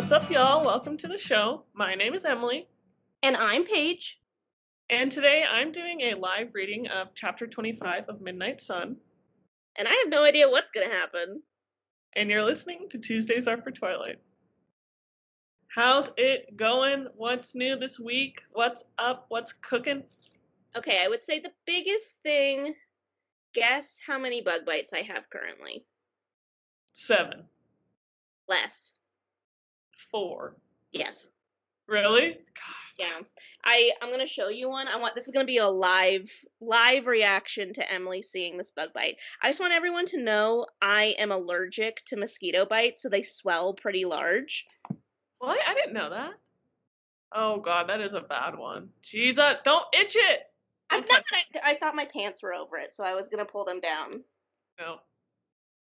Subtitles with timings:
[0.00, 0.64] What's up, y'all?
[0.64, 1.64] Welcome to the show.
[1.74, 2.66] My name is Emily,
[3.22, 4.18] And I'm Paige.
[4.88, 8.96] and today I'm doing a live reading of chapter 25 of Midnight Sun,
[9.76, 11.42] And I have no idea what's going to happen.
[12.14, 14.16] and you're listening to Tuesdays Are for Twilight.
[15.68, 17.06] How's it going?
[17.14, 18.40] What's new this week?
[18.52, 19.26] What's up?
[19.28, 20.02] What's cooking?
[20.78, 22.74] Okay, I would say the biggest thing
[23.52, 25.84] guess how many bug bites I have currently?
[26.94, 27.44] Seven,
[28.48, 28.94] Less.
[30.10, 30.56] Four.
[30.92, 31.28] Yes.
[31.86, 32.38] Really?
[32.98, 33.20] Yeah.
[33.64, 34.86] I I'm going to show you one.
[34.86, 38.70] I want this is going to be a live live reaction to Emily seeing this
[38.70, 39.16] bug bite.
[39.42, 43.74] I just want everyone to know I am allergic to mosquito bites, so they swell
[43.74, 44.66] pretty large.
[45.40, 46.32] Well, I, didn't know that.
[47.34, 48.90] Oh god, that is a bad one.
[49.02, 50.42] Jesus, don't itch it.
[50.90, 51.24] I'm Don't not,
[51.64, 53.80] I, I thought my pants were over it, so I was going to pull them
[53.80, 54.24] down.
[54.78, 54.96] No.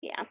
[0.01, 0.23] Yeah.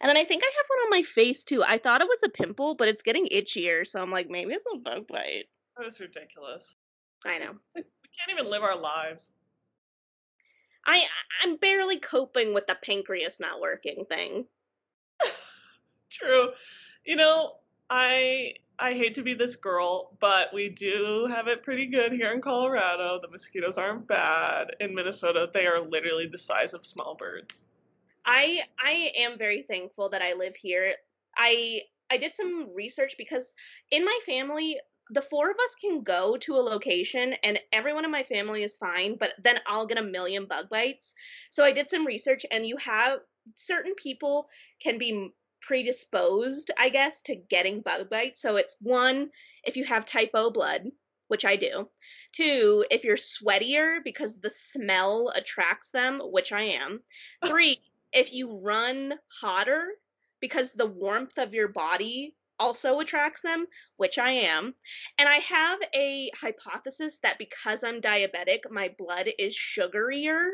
[0.00, 1.62] And then I think I have one on my face too.
[1.62, 4.66] I thought it was a pimple, but it's getting itchier, so I'm like, maybe it's
[4.72, 5.44] a bug bite.
[5.76, 6.76] That is ridiculous.
[7.24, 7.54] I know.
[8.12, 9.30] We can't even live our lives.
[10.84, 11.04] I
[11.42, 14.46] I'm barely coping with the pancreas not working thing.
[16.10, 16.50] True.
[17.04, 17.54] You know,
[17.88, 22.32] I I hate to be this girl, but we do have it pretty good here
[22.32, 23.20] in Colorado.
[23.20, 24.74] The mosquitoes aren't bad.
[24.80, 27.66] In Minnesota, they are literally the size of small birds.
[28.30, 30.94] I I am very thankful that I live here.
[31.36, 33.54] I I did some research because
[33.90, 34.78] in my family
[35.12, 38.76] the four of us can go to a location and everyone in my family is
[38.76, 41.14] fine, but then I'll get a million bug bites.
[41.50, 43.18] So I did some research and you have
[43.54, 44.48] certain people
[44.80, 45.30] can be
[45.60, 48.40] predisposed, I guess, to getting bug bites.
[48.40, 49.30] So it's one,
[49.64, 50.84] if you have type O blood,
[51.26, 51.88] which I do.
[52.32, 57.00] Two, if you're sweatier because the smell attracts them, which I am.
[57.44, 57.80] Three,
[58.12, 59.88] if you run hotter
[60.40, 63.66] because the warmth of your body also attracts them,
[63.96, 64.74] which I am.
[65.18, 70.48] And I have a hypothesis that because I'm diabetic, my blood is sugarier.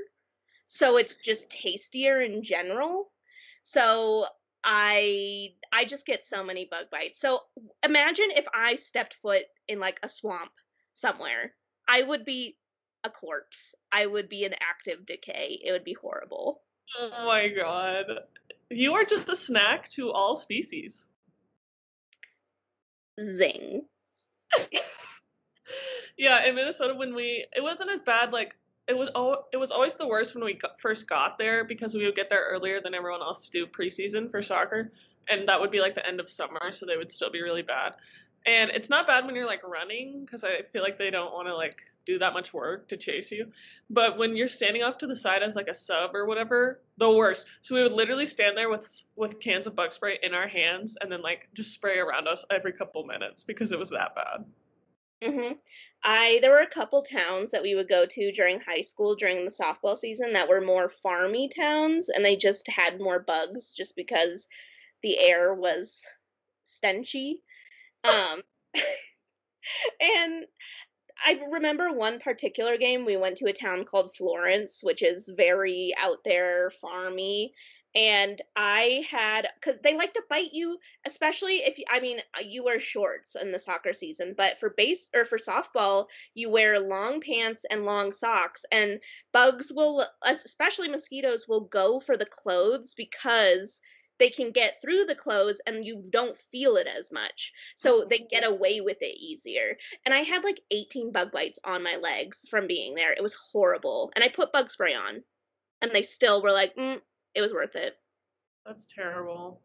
[0.69, 3.11] So it's just tastier in general.
[3.62, 4.27] So
[4.65, 7.21] I I just get so many bug bites.
[7.21, 7.41] So
[7.83, 10.53] imagine if I stepped foot in like a swamp
[10.93, 11.55] somewhere.
[11.88, 12.56] I would be
[13.05, 13.75] a corpse.
[13.93, 15.61] I would be an active decay.
[15.65, 16.62] It would be horrible.
[16.98, 18.06] Oh my god.
[18.70, 21.06] You are just a snack to all species.
[23.20, 23.84] Zing.
[26.16, 28.54] yeah, in Minnesota when we it wasn't as bad like
[28.88, 31.94] it was al- it was always the worst when we got, first got there because
[31.94, 34.92] we would get there earlier than everyone else to do preseason for soccer
[35.28, 37.62] and that would be like the end of summer so they would still be really
[37.62, 37.94] bad.
[38.44, 41.48] And it's not bad when you're like running because I feel like they don't want
[41.48, 43.53] to like do that much work to chase you.
[43.91, 47.11] But when you're standing off to the side as like a sub or whatever, the
[47.11, 47.44] worst.
[47.61, 50.97] So we would literally stand there with with cans of bug spray in our hands
[51.00, 54.44] and then like just spray around us every couple minutes because it was that bad.
[55.22, 55.53] hmm
[56.03, 59.44] I there were a couple towns that we would go to during high school during
[59.44, 63.97] the softball season that were more farmy towns, and they just had more bugs just
[63.97, 64.49] because
[65.03, 66.05] the air was
[66.65, 67.41] stenchy.
[68.05, 68.43] Um,
[70.00, 70.44] and
[71.25, 75.93] I remember one particular game we went to a town called Florence, which is very
[75.97, 77.50] out there farmy.
[77.94, 82.43] And I had, because they like to bite you, especially if you, I mean, uh,
[82.47, 86.78] you wear shorts in the soccer season, but for base or for softball, you wear
[86.78, 88.66] long pants and long socks.
[88.71, 89.00] And
[89.32, 93.81] bugs will, especially mosquitoes, will go for the clothes because
[94.19, 97.53] they can get through the clothes and you don't feel it as much.
[97.75, 99.77] So they get away with it easier.
[100.04, 103.12] And I had like 18 bug bites on my legs from being there.
[103.12, 104.12] It was horrible.
[104.14, 105.23] And I put bug spray on.
[105.82, 107.00] And they still were like, mm,
[107.35, 107.96] it was worth it.
[108.64, 109.61] That's terrible.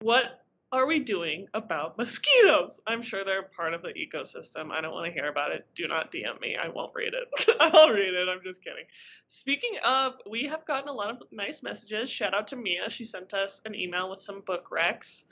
[0.00, 2.80] What are we doing about mosquitoes?
[2.86, 4.70] I'm sure they're part of the ecosystem.
[4.70, 5.66] I don't want to hear about it.
[5.74, 6.56] Do not DM me.
[6.56, 7.56] I won't read it.
[7.60, 8.28] I'll read it.
[8.28, 8.84] I'm just kidding.
[9.28, 12.10] Speaking of, we have gotten a lot of nice messages.
[12.10, 12.90] Shout out to Mia.
[12.90, 15.24] She sent us an email with some book recs,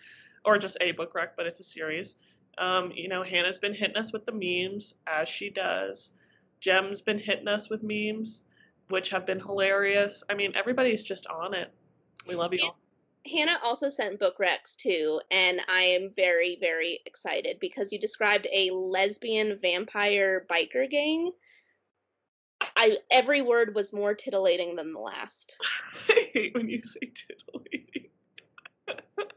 [0.44, 2.16] or just a book rec, but it's a series.
[2.58, 6.12] Um, you know, Hannah's been hitting us with the memes, as she does.
[6.60, 8.42] Jem's been hitting us with memes,
[8.88, 10.24] which have been hilarious.
[10.30, 11.70] I mean, everybody's just on it.
[12.26, 12.78] We love you all.
[13.28, 18.46] Hannah also sent book recs too, and I am very, very excited because you described
[18.52, 21.32] a lesbian vampire biker gang.
[22.74, 25.56] I every word was more titillating than the last.
[26.08, 28.10] I hate when you say titillating.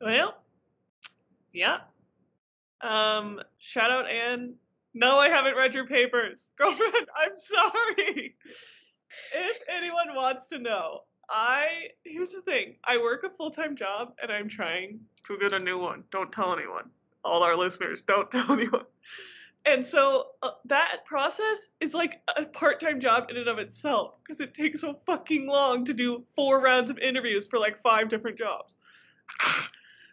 [0.00, 0.36] well,
[1.52, 1.80] yeah.
[2.80, 4.54] Um, shout out Anne.
[4.94, 6.50] No, I haven't read your papers.
[6.58, 8.36] Girlfriend, I'm sorry.
[9.34, 11.00] If anyone wants to know,
[11.32, 12.76] I here's the thing.
[12.84, 16.04] I work a full time job and I'm trying to get a new one.
[16.10, 16.90] Don't tell anyone.
[17.24, 18.84] All our listeners, don't tell anyone.
[19.64, 24.14] And so uh, that process is like a part time job in and of itself
[24.22, 28.08] because it takes so fucking long to do four rounds of interviews for like five
[28.10, 28.74] different jobs.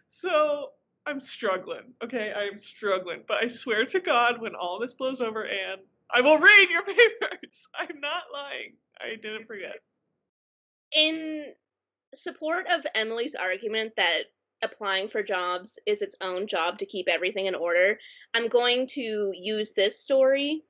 [0.08, 0.70] so
[1.04, 1.92] I'm struggling.
[2.02, 3.24] Okay, I am struggling.
[3.28, 6.82] But I swear to God, when all this blows over, and I will read your
[6.84, 7.68] papers.
[7.74, 8.74] I'm not lying.
[8.98, 9.80] I didn't forget.
[10.94, 11.52] In
[12.14, 14.24] support of Emily's argument that
[14.62, 17.98] applying for jobs is its own job to keep everything in order,
[18.34, 20.62] I'm going to use this story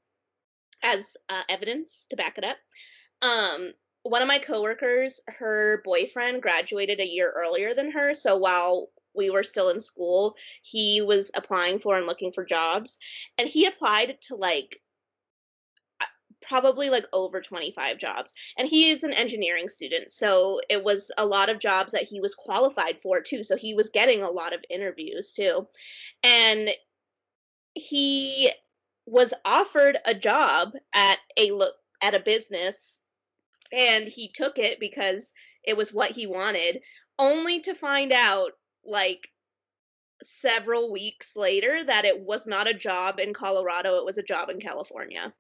[0.83, 2.57] as uh, evidence to back it up.
[3.23, 3.73] Um,
[4.03, 9.29] one of my coworkers, her boyfriend graduated a year earlier than her, so while we
[9.29, 12.99] were still in school, he was applying for and looking for jobs,
[13.37, 14.81] and he applied to like
[16.51, 18.35] probably like over 25 jobs.
[18.59, 22.21] And he is an engineering student, so it was a lot of jobs that he
[22.21, 23.45] was qualified for too.
[23.45, 25.69] So he was getting a lot of interviews too.
[26.25, 26.69] And
[27.75, 28.51] he
[29.07, 32.99] was offered a job at a look at a business
[33.73, 35.33] and he took it because
[35.63, 36.81] it was what he wanted
[37.17, 38.53] only to find out
[38.85, 39.29] like
[40.21, 44.51] several weeks later that it was not a job in Colorado, it was a job
[44.51, 45.33] in California.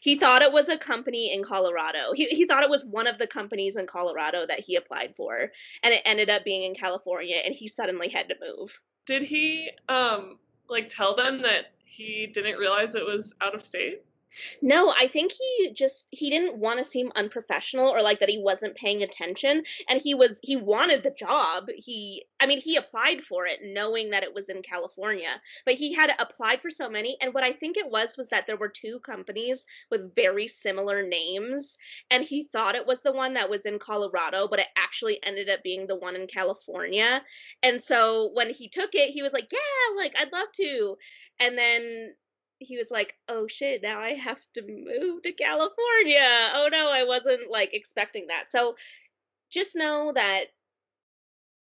[0.00, 2.12] He thought it was a company in Colorado.
[2.14, 5.52] He he thought it was one of the companies in Colorado that he applied for,
[5.82, 8.78] and it ended up being in California, and he suddenly had to move.
[9.06, 10.38] Did he um
[10.68, 14.02] like tell them that he didn't realize it was out of state?
[14.62, 18.38] No, I think he just he didn't want to seem unprofessional or like that he
[18.38, 21.68] wasn't paying attention and he was he wanted the job.
[21.76, 25.92] He I mean he applied for it knowing that it was in California, but he
[25.94, 28.68] had applied for so many and what I think it was was that there were
[28.68, 31.76] two companies with very similar names
[32.10, 35.48] and he thought it was the one that was in Colorado, but it actually ended
[35.48, 37.22] up being the one in California.
[37.62, 40.96] And so when he took it, he was like, "Yeah, like I'd love to."
[41.38, 42.14] And then
[42.58, 47.04] he was like, "Oh shit, now I have to move to California." Oh no, I
[47.04, 48.48] wasn't like expecting that.
[48.48, 48.76] So
[49.50, 50.46] just know that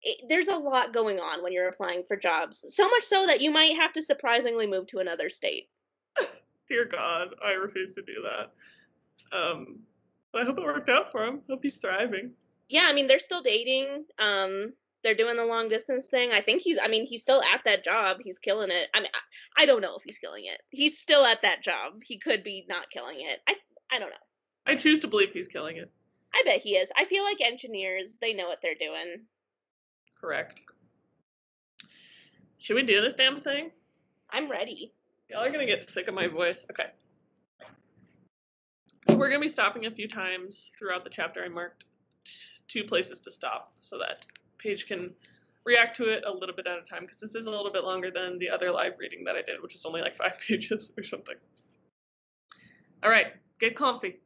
[0.02, 2.64] it, there's a lot going on when you're applying for jobs.
[2.74, 5.70] So much so that you might have to surprisingly move to another state.
[6.68, 9.38] Dear God, I refuse to do that.
[9.38, 9.80] Um,
[10.34, 11.42] I hope it worked out for him.
[11.50, 12.32] Hope he's thriving.
[12.68, 14.06] Yeah, I mean they're still dating.
[14.18, 14.74] Um,
[15.04, 16.32] they're doing the long distance thing.
[16.32, 18.18] I think he's I mean he's still at that job.
[18.24, 18.90] He's killing it.
[18.94, 20.62] I mean I, I don't know if he's killing it.
[20.70, 22.04] He's still at that job.
[22.04, 23.40] He could be not killing it.
[23.48, 23.56] I
[23.92, 24.16] I don't know.
[24.66, 25.92] I choose to believe he's killing it.
[26.34, 26.92] I bet he is.
[26.96, 29.22] I feel like engineers, they know what they're doing.
[30.20, 30.62] Correct.
[32.60, 33.72] Should we do this damn thing?
[34.30, 34.94] I'm ready.
[35.30, 36.66] Y'all are gonna get sick of my voice.
[36.70, 36.90] Okay.
[39.08, 41.44] So we're gonna be stopping a few times throughout the chapter.
[41.44, 41.86] I marked
[42.68, 44.28] two places to stop so that
[44.60, 45.14] Paige can
[45.66, 47.84] react to it a little bit at a time because this is a little bit
[47.84, 50.92] longer than the other live reading that I did, which is only like five pages
[50.98, 51.36] or something.
[53.04, 54.20] All right, get comfy.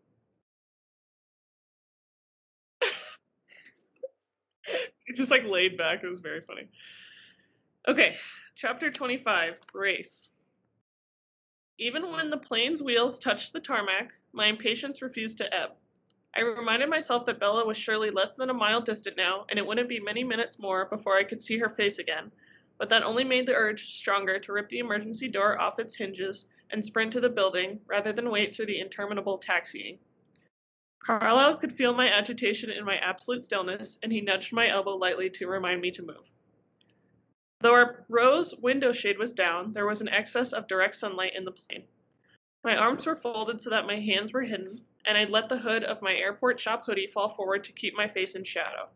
[5.15, 6.03] just like laid back.
[6.03, 6.69] It was very funny.
[7.87, 8.15] Okay,
[8.55, 10.31] chapter 25 Race.
[11.77, 15.71] Even when the plane's wheels touched the tarmac, my impatience refused to ebb.
[16.35, 19.65] I reminded myself that Bella was surely less than a mile distant now, and it
[19.65, 22.31] wouldn't be many minutes more before I could see her face again,
[22.79, 26.47] but that only made the urge stronger to rip the emergency door off its hinges
[26.71, 29.99] and sprint to the building rather than wait through the interminable taxiing.
[31.05, 35.29] Carlisle could feel my agitation in my absolute stillness, and he nudged my elbow lightly
[35.29, 36.31] to remind me to move.
[37.59, 41.45] Though our row's window shade was down, there was an excess of direct sunlight in
[41.45, 41.87] the plane.
[42.63, 45.83] My arms were folded so that my hands were hidden, and I'd let the hood
[45.83, 48.87] of my airport shop hoodie fall forward to keep my face in shadow.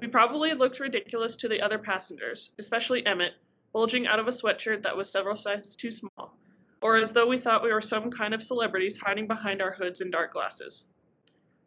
[0.00, 3.34] We probably looked ridiculous to the other passengers, especially Emmett,
[3.74, 6.34] bulging out of a sweatshirt that was several sizes too small,
[6.80, 10.00] or as though we thought we were some kind of celebrities hiding behind our hoods
[10.00, 10.86] and dark glasses.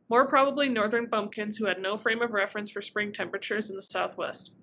[0.10, 3.82] More probably northern bumpkins who had no frame of reference for spring temperatures in the
[3.84, 4.54] southwest.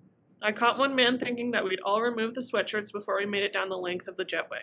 [0.42, 3.52] I caught one man thinking that we'd all remove the sweatshirts before we made it
[3.52, 4.62] down the length of the jetway.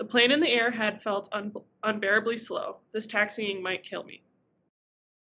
[0.00, 1.52] The plane in the air had felt un-
[1.82, 2.78] unbearably slow.
[2.90, 4.22] This taxiing might kill me.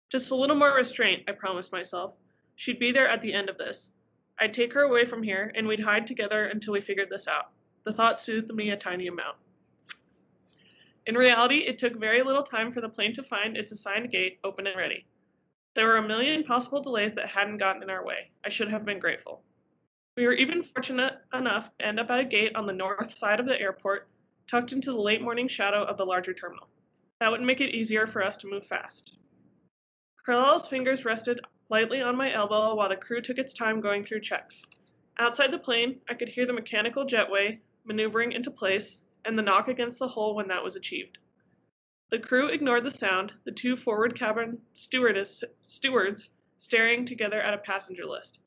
[0.09, 2.15] Just a little more restraint, I promised myself.
[2.55, 3.91] She'd be there at the end of this.
[4.37, 7.51] I'd take her away from here, and we'd hide together until we figured this out.
[7.83, 9.37] The thought soothed me a tiny amount.
[11.07, 14.37] In reality, it took very little time for the plane to find its assigned gate
[14.43, 15.07] open and ready.
[15.73, 18.29] There were a million possible delays that hadn't gotten in our way.
[18.45, 19.41] I should have been grateful.
[20.15, 23.39] We were even fortunate enough to end up at a gate on the north side
[23.39, 24.07] of the airport
[24.49, 26.67] tucked into the late morning shadow of the larger terminal.
[27.19, 29.17] That would make it easier for us to move fast.
[30.25, 31.39] Carlisle's fingers rested
[31.69, 34.65] lightly on my elbow while the crew took its time going through checks.
[35.19, 39.67] Outside the plane, I could hear the mechanical jetway maneuvering into place and the knock
[39.67, 41.19] against the hull when that was achieved.
[42.09, 45.43] The crew ignored the sound, the two forward cabin stewards
[46.57, 48.39] staring together at a passenger list.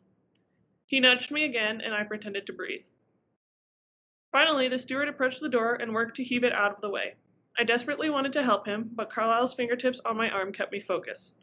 [0.86, 2.82] He nudged me again, and I pretended to breathe.
[4.32, 7.14] Finally, the steward approached the door and worked to heave it out of the way.
[7.58, 11.34] I desperately wanted to help him, but Carlisle's fingertips on my arm kept me focused.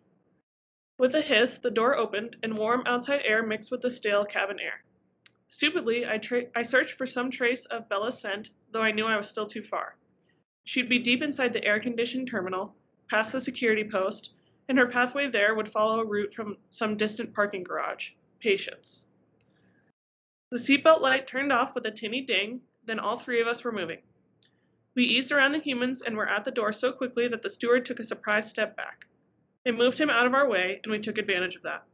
[0.97, 4.59] With a hiss, the door opened, and warm outside air mixed with the stale cabin
[4.59, 4.83] air.
[5.45, 9.17] Stupidly, I, tra- I searched for some trace of Bella's scent, though I knew I
[9.17, 9.95] was still too far.
[10.63, 12.75] She'd be deep inside the air conditioned terminal,
[13.07, 14.33] past the security post,
[14.67, 18.11] and her pathway there would follow a route from some distant parking garage.
[18.39, 19.05] Patience.
[20.51, 23.71] The seatbelt light turned off with a tinny ding, then all three of us were
[23.71, 24.01] moving.
[24.95, 27.85] We eased around the humans and were at the door so quickly that the steward
[27.85, 29.05] took a surprised step back.
[29.65, 31.85] It moved him out of our way, and we took advantage of that.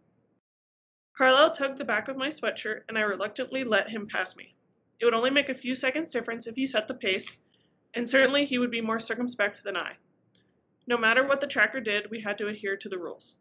[1.18, 4.56] Carlisle tugged the back of my sweatshirt, and I reluctantly let him pass me.
[5.00, 7.38] It would only make a few seconds difference if he set the pace,
[7.94, 9.98] and certainly he would be more circumspect than I.
[10.88, 13.38] No matter what the tracker did, we had to adhere to the rules.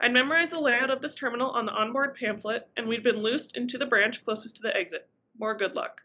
[0.00, 3.56] I'd memorized the layout of this terminal on the onboard pamphlet, and we'd been loosed
[3.56, 5.08] into the branch closest to the exit.
[5.38, 6.02] More good luck.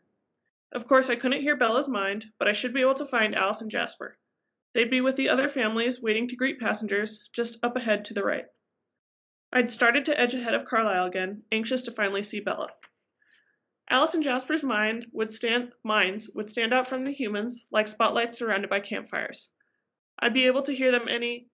[0.72, 3.62] Of course, I couldn't hear Bella's mind, but I should be able to find Alice
[3.62, 4.17] and Jasper.
[4.74, 8.24] They'd be with the other families waiting to greet passengers, just up ahead to the
[8.24, 8.46] right.
[9.51, 12.69] I'd started to edge ahead of Carlisle again, anxious to finally see Bella.
[13.89, 18.38] Alice and Jasper's mind would stand, minds would stand out from the humans like spotlights
[18.38, 19.50] surrounded by campfires.
[20.19, 21.48] I'd be able to hear them any.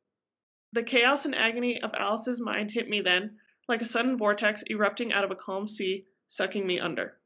[0.72, 5.14] The chaos and agony of Alice's mind hit me then, like a sudden vortex erupting
[5.14, 7.20] out of a calm sea, sucking me under.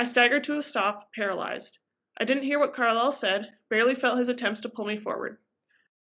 [0.00, 1.78] I staggered to a stop, paralyzed.
[2.16, 5.38] I didn't hear what Carlisle said, barely felt his attempts to pull me forward.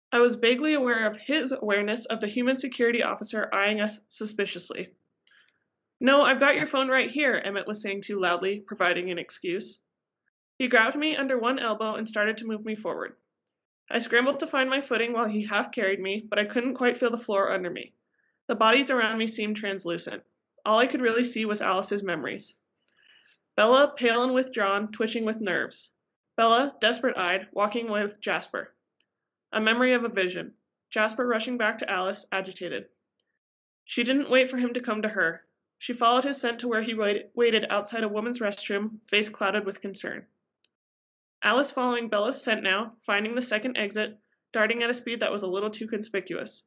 [0.09, 4.95] I was vaguely aware of his awareness of the human security officer eyeing us suspiciously.
[5.99, 9.81] No, I've got your phone right here, Emmett was saying too loudly, providing an excuse.
[10.57, 13.17] He grabbed me under one elbow and started to move me forward.
[13.91, 16.95] I scrambled to find my footing while he half carried me, but I couldn't quite
[16.95, 17.93] feel the floor under me.
[18.47, 20.23] The bodies around me seemed translucent.
[20.63, 22.55] All I could really see was Alice's memories.
[23.55, 25.91] Bella, pale and withdrawn, twitching with nerves.
[26.35, 28.73] Bella, desperate eyed, walking with Jasper.
[29.51, 30.55] A memory of a vision.
[30.89, 32.89] Jasper rushing back to Alice, agitated.
[33.85, 35.45] She didn't wait for him to come to her.
[35.77, 39.81] She followed his scent to where he waited outside a woman's restroom, face clouded with
[39.81, 40.25] concern.
[41.43, 44.17] Alice following Bella's scent now, finding the second exit,
[44.51, 46.65] darting at a speed that was a little too conspicuous.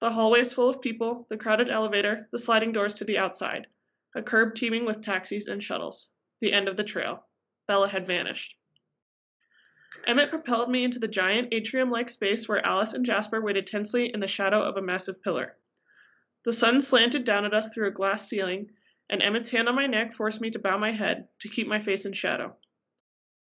[0.00, 3.66] The hallways full of people, the crowded elevator, the sliding doors to the outside,
[4.14, 6.10] a curb teeming with taxis and shuttles.
[6.40, 7.26] The end of the trail.
[7.66, 8.54] Bella had vanished.
[10.06, 14.12] Emmett propelled me into the giant atrium like space where Alice and Jasper waited tensely
[14.12, 15.56] in the shadow of a massive pillar.
[16.44, 18.70] The sun slanted down at us through a glass ceiling,
[19.10, 21.80] and Emmett's hand on my neck forced me to bow my head to keep my
[21.80, 22.56] face in shadow.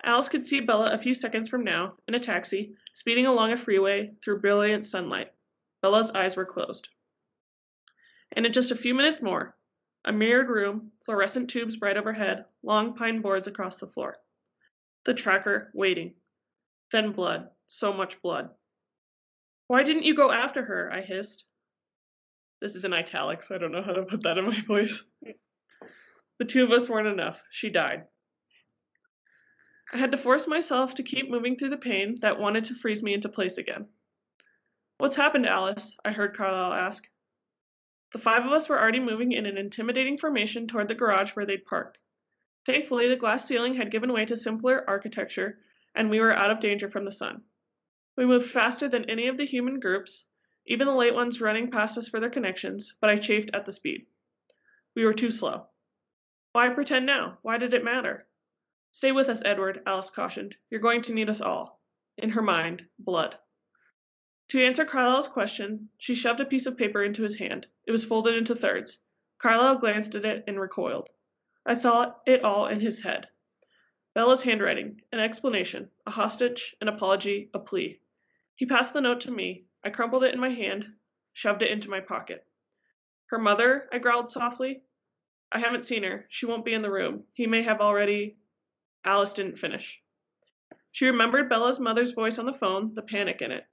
[0.02, 3.56] Alice could see Bella a few seconds from now, in a taxi, speeding along a
[3.56, 5.32] freeway through brilliant sunlight.
[5.80, 6.88] Bella's eyes were closed.
[8.32, 9.56] And in just a few minutes more,
[10.04, 14.16] a mirrored room, fluorescent tubes bright overhead, long pine boards across the floor.
[15.04, 16.14] The tracker waiting.
[16.92, 17.48] Then blood.
[17.66, 18.50] So much blood.
[19.68, 20.90] Why didn't you go after her?
[20.92, 21.44] I hissed.
[22.60, 23.50] This is in italics.
[23.50, 25.04] I don't know how to put that in my voice.
[26.38, 27.42] The two of us weren't enough.
[27.50, 28.04] She died.
[29.92, 33.02] I had to force myself to keep moving through the pain that wanted to freeze
[33.02, 33.86] me into place again.
[34.98, 35.96] What's happened, Alice?
[36.04, 37.06] I heard Carlisle ask.
[38.12, 41.46] The five of us were already moving in an intimidating formation toward the garage where
[41.46, 41.98] they'd parked.
[42.66, 45.58] Thankfully, the glass ceiling had given way to simpler architecture
[45.94, 47.42] and we were out of danger from the sun.
[48.16, 50.24] We moved faster than any of the human groups,
[50.66, 53.72] even the late ones running past us for their connections, but I chafed at the
[53.72, 54.06] speed.
[54.96, 55.68] We were too slow.
[56.52, 57.38] Why pretend now?
[57.42, 58.26] Why did it matter?
[58.90, 60.56] Stay with us, Edward, Alice cautioned.
[60.70, 61.80] You're going to need us all.
[62.16, 63.36] In her mind, blood.
[64.48, 67.66] To answer Carlisle's question, she shoved a piece of paper into his hand.
[67.86, 68.98] It was folded into thirds.
[69.38, 71.08] Carlisle glanced at it and recoiled.
[71.66, 73.28] I saw it all in his head.
[74.14, 78.00] Bella's handwriting, an explanation, a hostage, an apology, a plea.
[78.54, 79.64] He passed the note to me.
[79.82, 80.86] I crumpled it in my hand,
[81.32, 82.46] shoved it into my pocket.
[83.26, 84.82] Her mother, I growled softly.
[85.50, 86.26] I haven't seen her.
[86.28, 87.24] She won't be in the room.
[87.32, 88.36] He may have already.
[89.04, 90.02] Alice didn't finish.
[90.92, 93.66] She remembered Bella's mother's voice on the phone, the panic in it.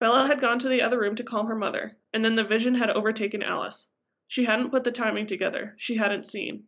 [0.00, 2.74] Bella had gone to the other room to calm her mother, and then the vision
[2.74, 3.88] had overtaken Alice.
[4.26, 5.76] She hadn't put the timing together.
[5.78, 6.66] She hadn't seen.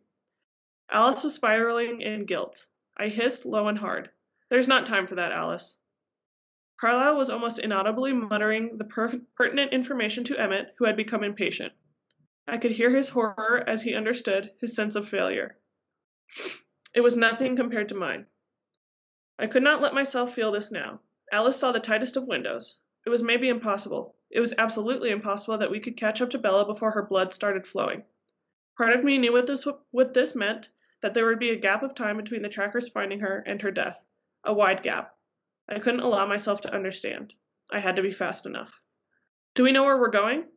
[0.89, 2.67] Alice was spiraling in guilt.
[2.97, 4.11] I hissed low and hard.
[4.49, 5.77] There's not time for that, Alice.
[6.77, 11.73] Carlisle was almost inaudibly muttering the per- pertinent information to Emmett, who had become impatient.
[12.47, 15.57] I could hear his horror as he understood his sense of failure.
[16.93, 18.27] It was nothing compared to mine.
[19.39, 21.01] I could not let myself feel this now.
[21.31, 22.79] Alice saw the tightest of windows.
[23.05, 24.15] It was maybe impossible.
[24.29, 27.65] It was absolutely impossible that we could catch up to Bella before her blood started
[27.65, 28.03] flowing.
[28.77, 30.69] Part of me knew what this what this meant,
[31.01, 33.71] that there would be a gap of time between the trackers finding her and her
[33.71, 34.03] death.
[34.43, 35.17] A wide gap.
[35.69, 37.33] I couldn't allow myself to understand.
[37.69, 38.81] I had to be fast enough.
[39.53, 40.49] Do we know where we're going?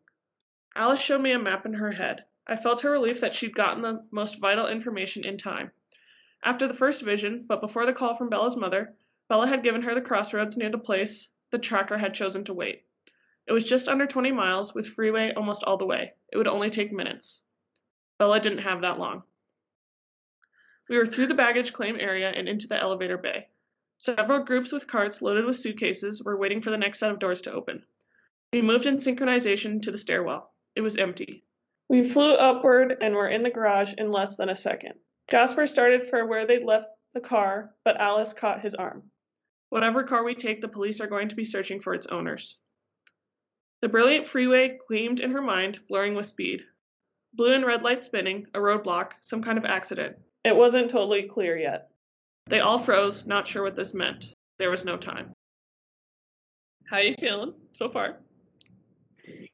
[0.75, 2.25] Alice showed me a map in her head.
[2.45, 5.71] I felt her relief that she'd gotten the most vital information in time.
[6.43, 8.97] After the first vision, but before the call from Bella's mother,
[9.29, 12.85] Bella had given her the crossroads near the place the tracker had chosen to wait.
[13.47, 16.15] It was just under 20 miles, with freeway almost all the way.
[16.33, 17.43] It would only take minutes.
[18.19, 19.23] Bella didn't have that long.
[20.89, 23.49] We were through the baggage claim area and into the elevator bay.
[23.99, 27.43] Several groups with carts loaded with suitcases were waiting for the next set of doors
[27.43, 27.85] to open.
[28.53, 30.53] We moved in synchronization to the stairwell.
[30.75, 31.45] It was empty.
[31.89, 34.95] We flew upward and were in the garage in less than a second.
[35.31, 39.11] Jasper started for where they'd left the car, but Alice caught his arm.
[39.71, 42.57] Whatever car we take, the police are going to be searching for its owners.
[43.81, 46.65] The brilliant freeway gleamed in her mind, blurring with speed.
[47.35, 50.17] Blue and red lights spinning, a roadblock, some kind of accident.
[50.45, 51.89] It wasn't totally clear yet.
[52.47, 54.35] They all froze, not sure what this meant.
[54.59, 55.33] There was no time.
[56.91, 58.17] How are you feeling so far?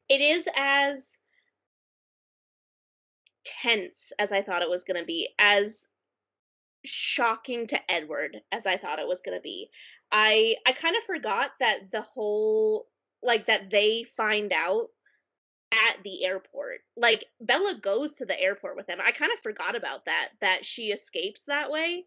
[0.07, 1.17] It is as
[3.43, 5.87] tense as I thought it was going to be, as
[6.85, 9.69] shocking to Edward as I thought it was going to be.
[10.11, 12.87] I I kind of forgot that the whole
[13.23, 14.87] like that they find out
[15.71, 16.81] at the airport.
[16.95, 18.99] Like Bella goes to the airport with them.
[19.03, 22.05] I kind of forgot about that that she escapes that way.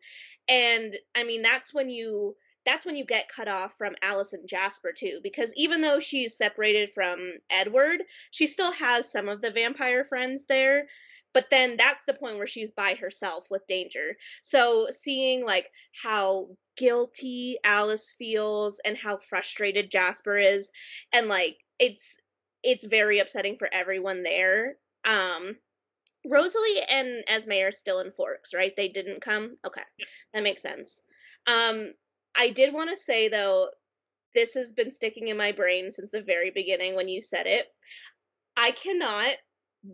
[0.49, 4.47] And I mean that's when you that's when you get cut off from Alice and
[4.47, 9.51] Jasper too because even though she's separated from Edward, she still has some of the
[9.51, 10.87] vampire friends there
[11.35, 16.49] but then that's the point where she's by herself with danger so seeing like how
[16.77, 20.71] guilty alice feels and how frustrated jasper is
[21.12, 22.18] and like it's
[22.62, 24.77] it's very upsetting for everyone there.
[25.05, 25.57] Um
[26.27, 28.75] rosalie and esme are still in forks right?
[28.77, 29.57] They didn't come?
[29.66, 29.83] Okay.
[30.35, 31.03] That makes sense.
[31.47, 31.92] Um
[32.37, 33.68] i did want to say though
[34.35, 37.66] this has been sticking in my brain since the very beginning when you said it.
[38.57, 39.37] I cannot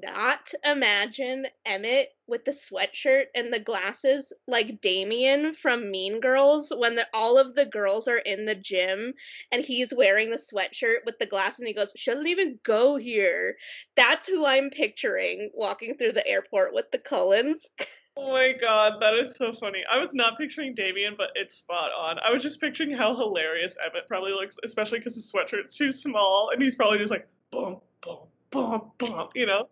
[0.02, 6.96] not imagine Emmett with the sweatshirt and the glasses like Damien from Mean Girls when
[6.96, 9.14] the, all of the girls are in the gym
[9.52, 12.96] and he's wearing the sweatshirt with the glasses and he goes, She doesn't even go
[12.96, 13.57] here.
[13.94, 17.70] That's who I'm picturing walking through the airport with the Cullens.
[18.16, 19.83] Oh my god, that is so funny.
[19.90, 22.20] I was not picturing Damien, but it's spot on.
[22.20, 26.50] I was just picturing how hilarious Emmett probably looks, especially because his sweatshirt's too small
[26.50, 28.18] and he's probably just like, boom, boom,
[28.52, 29.68] boom, boom, you know?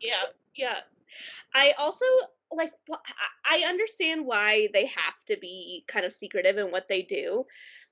[0.00, 0.80] Yeah, yeah.
[1.54, 2.04] I also
[2.52, 2.72] like
[3.44, 7.44] I understand why they have to be kind of secretive in what they do,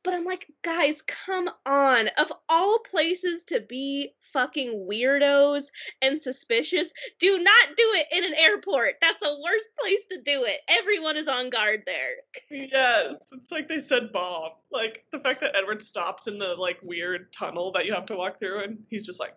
[0.03, 2.09] but I'm like, guys, come on.
[2.19, 5.67] Of all places to be fucking weirdos
[6.03, 8.95] and suspicious, do not do it in an airport.
[9.01, 10.61] That's the worst place to do it.
[10.69, 12.17] Everyone is on guard there.
[12.51, 14.51] Yes, it's like they said bomb.
[14.71, 18.17] Like the fact that Edward stops in the like weird tunnel that you have to
[18.17, 19.35] walk through and he's just like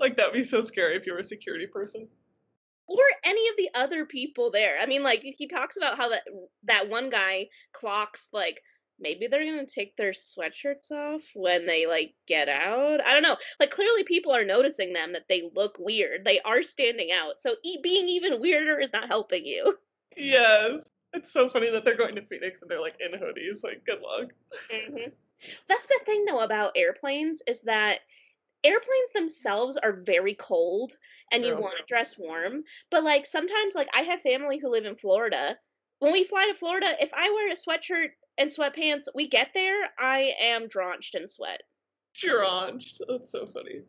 [0.00, 2.08] like that'd be so scary if you were a security person.
[2.86, 4.78] Or any of the other people there.
[4.80, 6.22] I mean, like he talks about how that
[6.64, 8.60] that one guy clocks like
[8.98, 13.06] maybe they're gonna take their sweatshirts off when they like get out.
[13.06, 13.36] I don't know.
[13.60, 16.24] Like clearly people are noticing them that they look weird.
[16.24, 17.40] They are standing out.
[17.40, 19.76] So e- being even weirder is not helping you.
[20.16, 20.90] Yes.
[21.12, 23.62] It's so funny that they're going to Phoenix and they're like in hoodies.
[23.62, 24.32] Like, good luck.
[24.72, 25.10] Mm-hmm.
[25.68, 28.00] That's the thing though about airplanes is that
[28.64, 30.92] airplanes themselves are very cold
[31.32, 34.84] and you want to dress warm but like sometimes like i have family who live
[34.84, 35.56] in florida
[36.00, 39.88] when we fly to florida if i wear a sweatshirt and sweatpants we get there
[39.98, 41.62] i am drenched in sweat
[42.14, 43.80] drenched that's so funny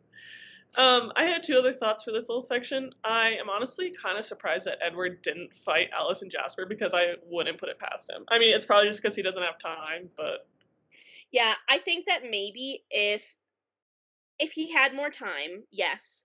[0.74, 2.92] um, I had two other thoughts for this little section.
[3.04, 7.12] I am honestly kind of surprised that Edward didn't fight Alice and Jasper because I
[7.26, 8.24] wouldn't put it past him.
[8.28, 10.46] I mean, it's probably just because he doesn't have time, but.
[11.30, 13.34] Yeah, I think that maybe if
[14.38, 16.24] if he had more time, yes.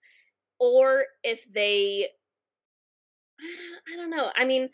[0.59, 2.07] Or if they
[3.39, 4.31] I don't know.
[4.35, 4.69] I mean,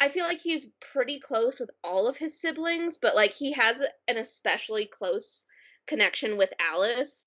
[0.00, 3.82] I feel like he's pretty close with all of his siblings, but like he has
[4.08, 5.46] an especially close
[5.86, 7.24] connection with Alice.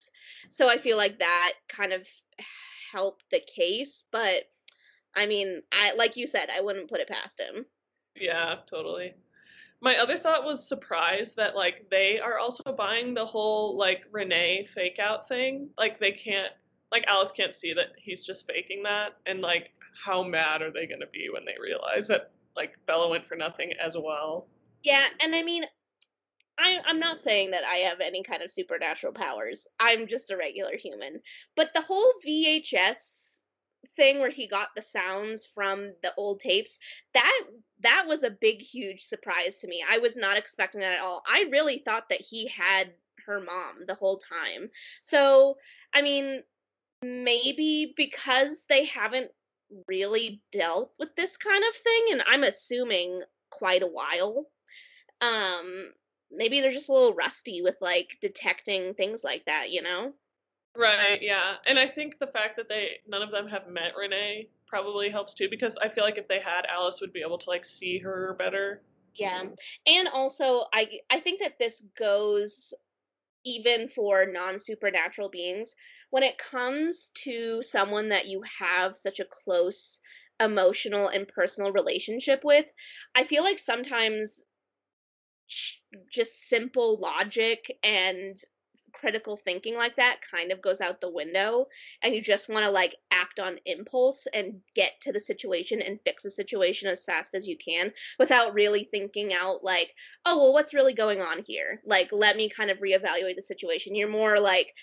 [0.50, 2.08] So I feel like that kind of
[2.92, 4.44] helped the case, but
[5.16, 7.66] I mean, I like you said, I wouldn't put it past him.
[8.16, 9.14] Yeah, totally.
[9.82, 14.68] My other thought was surprise that like they are also buying the whole like Renee
[14.74, 15.70] fake out thing.
[15.78, 16.52] Like they can't
[16.92, 19.72] like Alice can't see that he's just faking that and like
[20.04, 23.74] how mad are they gonna be when they realize that like Bella went for nothing
[23.82, 24.48] as well.
[24.84, 25.66] Yeah, and I mean
[26.58, 29.68] I, I'm not saying that I have any kind of supernatural powers.
[29.80, 31.20] I'm just a regular human.
[31.56, 33.25] But the whole VHS
[33.96, 36.80] thing where he got the sounds from the old tapes,
[37.14, 37.42] that
[37.82, 39.84] that was a big huge surprise to me.
[39.88, 41.24] I was not expecting that at all.
[41.28, 42.92] I really thought that he had
[43.26, 44.70] her mom the whole time.
[45.02, 45.56] So,
[45.94, 46.44] I mean,
[47.02, 49.32] maybe because they haven't
[49.88, 54.46] really dealt with this kind of thing and I'm assuming quite a while.
[55.22, 55.92] Um
[56.32, 60.14] maybe they're just a little rusty with like detecting things like that, you know?
[60.78, 61.56] Right, yeah.
[61.66, 65.34] And I think the fact that they none of them have met Renee probably helps
[65.34, 67.98] too because I feel like if they had Alice would be able to like see
[68.00, 68.82] her better.
[69.14, 69.44] Yeah.
[69.88, 72.74] And also I I think that this goes
[73.46, 75.76] even for non-supernatural beings
[76.10, 80.00] when it comes to someone that you have such a close
[80.40, 82.70] emotional and personal relationship with,
[83.14, 84.44] I feel like sometimes
[86.12, 88.36] just simple logic and
[89.00, 91.68] critical thinking like that kind of goes out the window
[92.02, 96.00] and you just want to like act on impulse and get to the situation and
[96.06, 99.94] fix the situation as fast as you can without really thinking out like
[100.26, 101.82] oh well what's really going on here?
[101.86, 103.96] Like let me kind of reevaluate the situation.
[103.96, 104.74] You're more like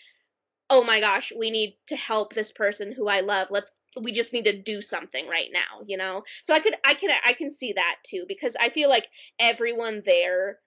[0.70, 3.48] oh my gosh we need to help this person who i love.
[3.50, 6.24] Let's we just need to do something right now you know?
[6.42, 9.06] So i could i can i can see that too because i feel like
[9.38, 10.58] everyone there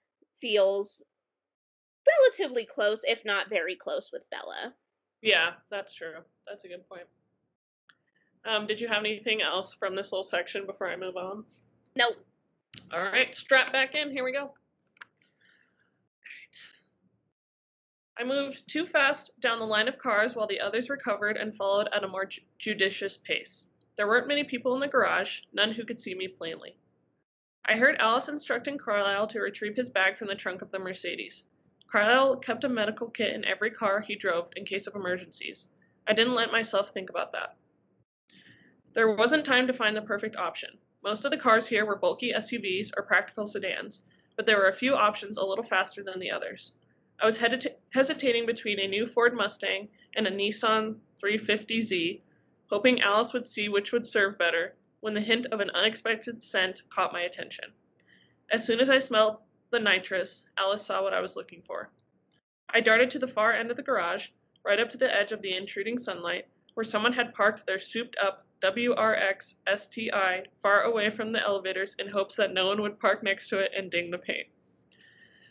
[0.42, 1.04] feels
[2.08, 4.74] relatively close, if not very close, with Bella.
[5.22, 6.16] Yeah, that's true.
[6.48, 7.08] That's a good point.
[8.46, 11.44] Um, did you have anything else from this little section before I move on?
[11.96, 12.18] Nope.
[12.94, 14.12] All right, strap back in.
[14.12, 14.54] Here we go.
[18.18, 21.90] I moved too fast down the line of cars while the others recovered and followed
[21.92, 23.66] at a more ju- judicious pace.
[23.98, 26.78] There weren't many people in the garage, none who could see me plainly.
[27.66, 31.44] I heard Alice instructing Carlisle to retrieve his bag from the trunk of the Mercedes.
[31.92, 35.70] Carlisle kept a medical kit in every car he drove in case of emergencies.
[36.08, 37.56] I didn't let myself think about that.
[38.94, 40.78] There wasn't time to find the perfect option.
[41.04, 44.04] Most of the cars here were bulky SUVs or practical sedans,
[44.36, 46.76] but there were a few options a little faster than the others.
[47.20, 52.22] I was hesitating between a new Ford Mustang and a Nissan 350Z,
[52.70, 56.82] hoping Alice would see which would serve better, when the hint of an unexpected scent
[56.90, 57.72] caught my attention.
[58.50, 59.38] As soon as I smelled
[59.76, 61.92] the nitrous, Alice saw what I was looking for.
[62.70, 64.30] I darted to the far end of the garage,
[64.64, 68.16] right up to the edge of the intruding sunlight, where someone had parked their souped
[68.18, 73.22] up WRX STI far away from the elevators in hopes that no one would park
[73.22, 74.48] next to it and ding the paint.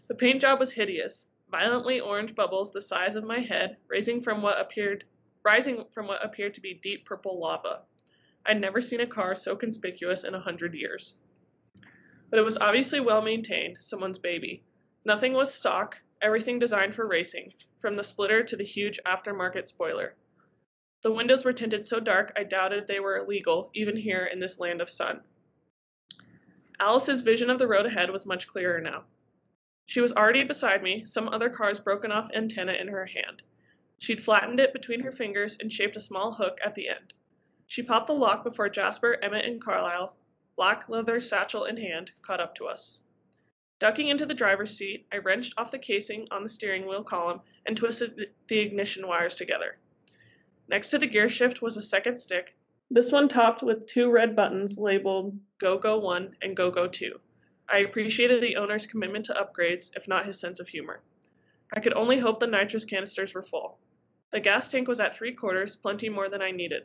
[0.06, 4.40] The paint job was hideous, violently orange bubbles the size of my head rising from
[4.40, 5.04] what appeared
[5.44, 7.82] rising from what appeared to be deep purple lava.
[8.46, 11.18] I'd never seen a car so conspicuous in a hundred years.
[12.30, 14.62] But it was obviously well maintained, someone's baby.
[15.04, 20.14] Nothing was stock, everything designed for racing, from the splitter to the huge aftermarket spoiler.
[21.02, 24.58] The windows were tinted so dark I doubted they were legal, even here in this
[24.58, 25.22] land of sun.
[26.80, 29.04] Alice's vision of the road ahead was much clearer now.
[29.84, 33.42] She was already beside me, some other car's broken off antenna in her hand.
[33.98, 37.12] She'd flattened it between her fingers and shaped a small hook at the end.
[37.66, 40.16] She popped the lock before Jasper, Emmett, and Carlisle,
[40.56, 42.98] black leather satchel in hand, caught up to us.
[43.78, 47.40] Ducking into the driver's seat, I wrenched off the casing on the steering wheel column
[47.66, 49.78] and twisted the ignition wires together.
[50.68, 52.54] Next to the gear shift was a second stick,
[52.90, 57.18] this one topped with two red buttons labeled Go Go 1 and Go Go 2.
[57.68, 61.02] I appreciated the owner's commitment to upgrades, if not his sense of humor.
[61.72, 63.78] I could only hope the nitrous canisters were full.
[64.32, 66.84] The gas tank was at three quarters, plenty more than I needed.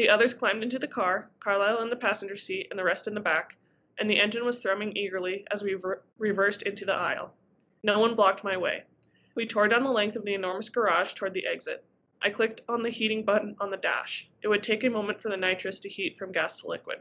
[0.00, 3.12] The others climbed into the car, Carlisle in the passenger seat and the rest in
[3.12, 3.58] the back,
[3.98, 7.34] and the engine was thrumming eagerly as we ver- reversed into the aisle.
[7.82, 8.84] No one blocked my way.
[9.34, 11.84] We tore down the length of the enormous garage toward the exit.
[12.22, 14.26] I clicked on the heating button on the dash.
[14.40, 17.00] It would take a moment for the nitrous to heat from gas to liquid.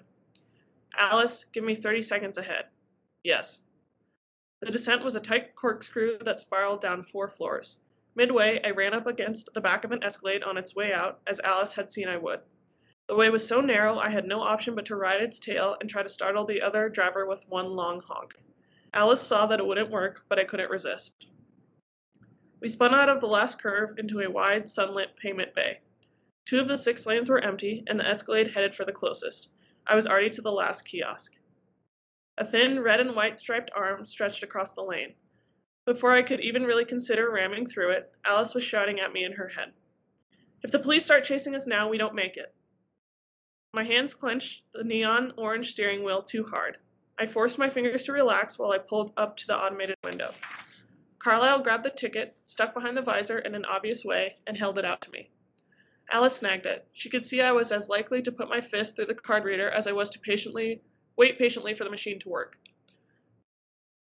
[0.98, 2.66] Alice, give me 30 seconds ahead.
[3.24, 3.62] Yes.
[4.60, 7.78] The descent was a tight corkscrew that spiraled down four floors.
[8.16, 11.40] Midway, I ran up against the back of an Escalade on its way out, as
[11.40, 12.42] Alice had seen I would.
[13.10, 15.90] The way was so narrow I had no option but to ride its tail and
[15.90, 18.36] try to startle the other driver with one long honk.
[18.94, 21.26] Alice saw that it wouldn't work, but I couldn't resist.
[22.60, 25.80] We spun out of the last curve into a wide, sunlit pavement bay.
[26.46, 29.50] Two of the six lanes were empty, and the Escalade headed for the closest.
[29.88, 31.34] I was already to the last kiosk.
[32.38, 35.16] A thin red and white striped arm stretched across the lane.
[35.84, 39.34] Before I could even really consider ramming through it, Alice was shouting at me in
[39.34, 39.74] her head.
[40.62, 42.54] If the police start chasing us now, we don't make it.
[43.72, 46.78] My hands clenched the neon orange steering wheel too hard.
[47.20, 50.34] I forced my fingers to relax while I pulled up to the automated window.
[51.20, 54.86] Carlisle grabbed the ticket, stuck behind the visor in an obvious way, and held it
[54.86, 55.30] out to me.
[56.10, 56.88] Alice snagged it.
[56.94, 59.70] She could see I was as likely to put my fist through the card reader
[59.70, 60.82] as I was to patiently
[61.16, 62.58] wait patiently for the machine to work.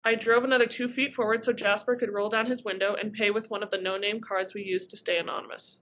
[0.04, 3.32] I drove another two feet forward so Jasper could roll down his window and pay
[3.32, 5.80] with one of the no-name cards we used to stay anonymous.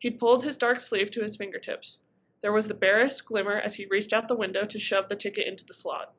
[0.00, 2.00] He'd pulled his dark sleeve to his fingertips.
[2.40, 5.48] There was the barest glimmer as he reached out the window to shove the ticket
[5.48, 6.14] into the slot.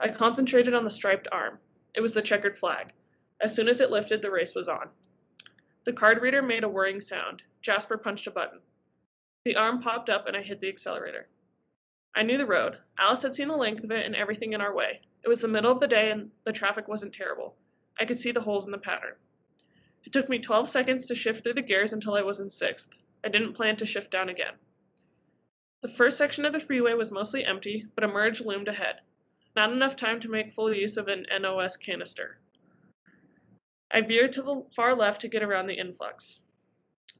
[0.00, 1.60] I concentrated on the striped arm.
[1.94, 2.92] It was the checkered flag.
[3.40, 4.90] As soon as it lifted, the race was on.
[5.84, 7.42] The card reader made a whirring sound.
[7.62, 8.60] Jasper punched a button.
[9.44, 11.28] The arm popped up and I hit the accelerator.
[12.14, 12.78] I knew the road.
[12.98, 15.00] Alice had seen the length of it and everything in our way.
[15.22, 17.56] It was the middle of the day and the traffic wasn't terrible.
[17.98, 19.14] I could see the holes in the pattern.
[20.04, 22.90] It took me 12 seconds to shift through the gears until I was in sixth.
[23.22, 24.54] I didn't plan to shift down again.
[25.82, 29.00] The first section of the freeway was mostly empty, but a merge loomed ahead.
[29.56, 32.38] Not enough time to make full use of an NOS canister.
[33.90, 36.40] I veered to the far left to get around the influx.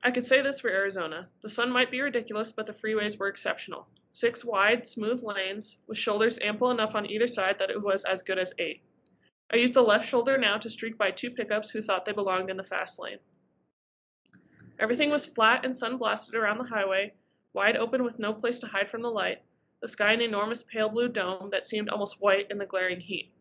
[0.02, 1.30] I could say this for Arizona.
[1.40, 3.88] The sun might be ridiculous, but the freeways were exceptional.
[4.12, 8.22] Six wide, smooth lanes, with shoulders ample enough on either side that it was as
[8.22, 8.82] good as eight.
[9.50, 12.50] I used the left shoulder now to streak by two pickups who thought they belonged
[12.50, 13.18] in the fast lane.
[14.78, 17.14] Everything was flat and sun blasted around the highway,
[17.52, 19.42] wide open with no place to hide from the light,
[19.80, 23.32] the sky an enormous pale blue dome that seemed almost white in the glaring heat.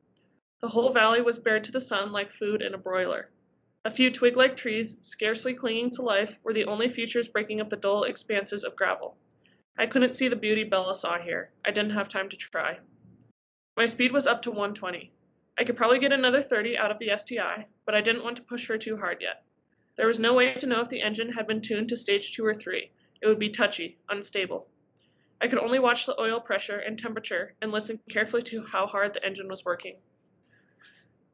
[0.61, 3.29] The whole valley was bared to the sun like food in a broiler.
[3.85, 7.69] A few twig like trees, scarcely clinging to life, were the only features breaking up
[7.69, 9.17] the dull expanses of gravel.
[9.77, 11.51] I couldn't see the beauty Bella saw here.
[11.63, 12.79] I didn't have time to try.
[13.77, 15.13] My speed was up to 120.
[15.57, 18.43] I could probably get another 30 out of the STI, but I didn't want to
[18.43, 19.43] push her too hard yet.
[19.95, 22.45] There was no way to know if the engine had been tuned to stage 2
[22.45, 22.91] or 3.
[23.21, 24.67] It would be touchy, unstable.
[25.41, 29.13] I could only watch the oil pressure and temperature and listen carefully to how hard
[29.13, 29.97] the engine was working.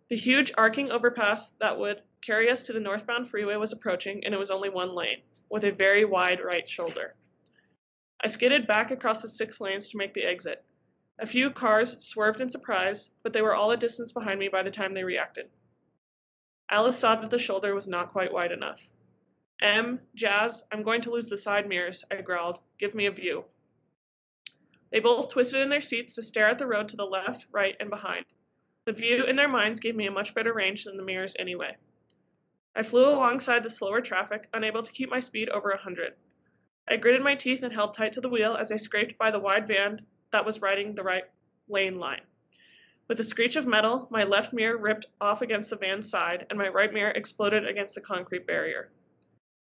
[0.10, 4.34] The huge arcing overpass that would carry us to the northbound freeway was approaching, and
[4.34, 7.16] it was only one lane, with a very wide right shoulder.
[8.20, 10.64] I skidded back across the six lanes to make the exit.
[11.18, 14.64] A few cars swerved in surprise, but they were all a distance behind me by
[14.64, 15.50] the time they reacted.
[16.70, 18.90] Alice saw that the shoulder was not quite wide enough.
[19.62, 22.60] Em, Jazz, I'm going to lose the side mirrors, I growled.
[22.78, 23.46] Give me a view.
[24.92, 27.76] They both twisted in their seats to stare at the road to the left, right,
[27.80, 28.26] and behind.
[28.86, 31.76] The view in their minds gave me a much better range than the mirrors anyway.
[32.76, 36.14] I flew alongside the slower traffic, unable to keep my speed over a hundred.
[36.88, 39.40] I gritted my teeth and held tight to the wheel as I scraped by the
[39.40, 41.24] wide van that was riding the right
[41.68, 42.22] lane line.
[43.08, 46.60] With a screech of metal, my left mirror ripped off against the van's side, and
[46.60, 48.92] my right mirror exploded against the concrete barrier.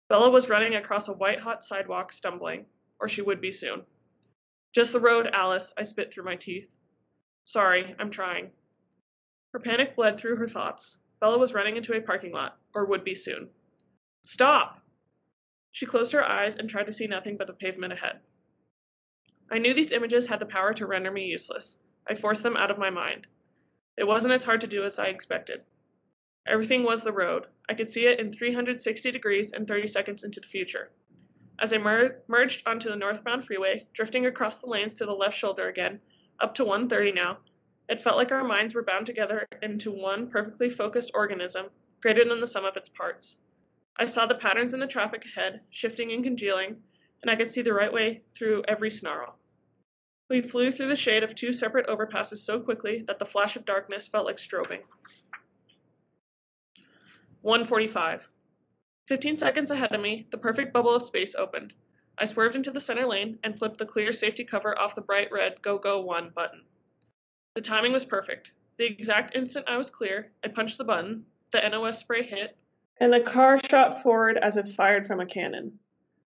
[0.08, 2.66] Bella was running across a white hot sidewalk, stumbling,
[3.00, 3.84] or she would be soon.
[4.72, 6.68] Just the road, Alice, I spit through my teeth.
[7.44, 8.52] Sorry, I'm trying.
[9.52, 10.98] Her panic bled through her thoughts.
[11.18, 13.48] Bella was running into a parking lot, or would be soon.
[14.22, 14.82] Stop!
[15.72, 18.20] She closed her eyes and tried to see nothing but the pavement ahead.
[19.50, 21.78] I knew these images had the power to render me useless.
[22.06, 23.26] I forced them out of my mind.
[23.96, 25.64] It wasn't as hard to do as I expected.
[26.46, 27.46] Everything was the road.
[27.68, 30.90] I could see it in 360 degrees and 30 seconds into the future.
[31.58, 35.36] As I mer- merged onto the northbound freeway, drifting across the lanes to the left
[35.36, 36.00] shoulder again,
[36.38, 37.38] up to 130 now,
[37.88, 41.66] it felt like our minds were bound together into one perfectly focused organism,
[42.00, 43.38] greater than the sum of its parts.
[43.96, 46.82] I saw the patterns in the traffic ahead, shifting and congealing,
[47.22, 49.38] and I could see the right way through every snarl.
[50.28, 53.64] We flew through the shade of two separate overpasses so quickly that the flash of
[53.64, 54.82] darkness felt like strobing.
[57.46, 58.28] 145.
[59.06, 61.72] Fifteen seconds ahead of me, the perfect bubble of space opened.
[62.18, 65.30] I swerved into the center lane and flipped the clear safety cover off the bright
[65.30, 66.64] red Go Go 1 button.
[67.54, 68.52] The timing was perfect.
[68.78, 72.56] The exact instant I was clear, I punched the button, the NOS spray hit,
[72.98, 75.78] and the car shot forward as if fired from a cannon.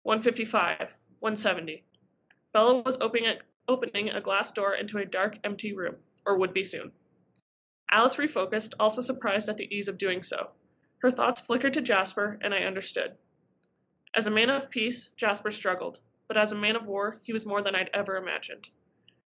[0.02, 1.84] 155, 170.
[2.52, 6.52] Bella was opening a, opening a glass door into a dark, empty room, or would
[6.52, 6.92] be soon.
[7.90, 10.50] Alice refocused, also surprised at the ease of doing so.
[11.00, 13.16] Her thoughts flickered to Jasper, and I understood.
[14.14, 17.46] As a man of peace, Jasper struggled, but as a man of war, he was
[17.46, 18.68] more than I'd ever imagined.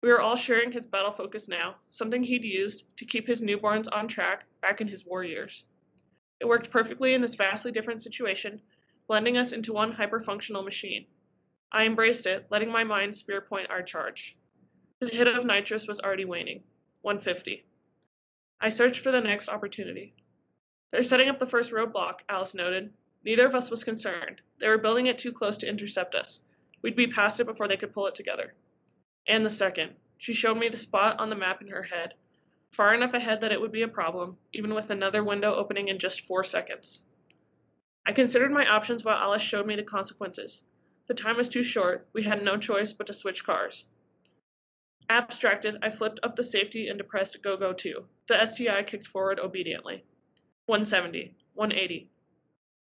[0.01, 3.89] We were all sharing his battle focus now, something he'd used to keep his newborns
[3.91, 5.65] on track back in his war years.
[6.39, 8.63] It worked perfectly in this vastly different situation,
[9.09, 11.07] blending us into one hyper-functional machine.
[11.73, 14.37] I embraced it, letting my mind spear point our charge.
[15.01, 16.63] The hit of nitrous was already waning.
[17.03, 17.65] 150.
[18.61, 20.15] I searched for the next opportunity.
[20.91, 22.93] They're setting up the first roadblock, Alice noted.
[23.25, 24.41] Neither of us was concerned.
[24.59, 26.43] They were building it too close to intercept us.
[26.81, 28.55] We'd be past it before they could pull it together.
[29.27, 29.97] And the second.
[30.17, 32.15] She showed me the spot on the map in her head,
[32.73, 35.99] far enough ahead that it would be a problem, even with another window opening in
[35.99, 37.03] just four seconds.
[38.07, 40.65] I considered my options while Alice showed me the consequences.
[41.07, 43.89] The time was too short, we had no choice but to switch cars.
[45.11, 48.07] Abstracted, I flipped up the safety and depressed Go Go 2.
[48.27, 50.05] The STI kicked forward obediently.
[50.69, 52.11] 170, 180.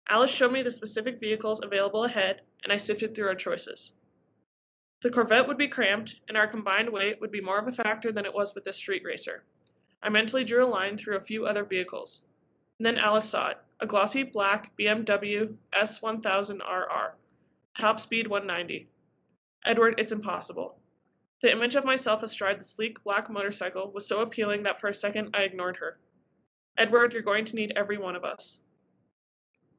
[0.09, 3.93] Alice showed me the specific vehicles available ahead, and I sifted through our choices.
[5.01, 8.11] The Corvette would be cramped, and our combined weight would be more of a factor
[8.11, 9.43] than it was with this street racer.
[10.01, 12.23] I mentally drew a line through a few other vehicles.
[12.79, 17.11] And then Alice saw it a glossy black BMW S1000RR,
[17.75, 18.87] top speed 190.
[19.65, 20.79] Edward, it's impossible.
[21.43, 24.93] The image of myself astride the sleek black motorcycle was so appealing that for a
[24.95, 25.99] second I ignored her.
[26.77, 28.59] Edward, you're going to need every one of us.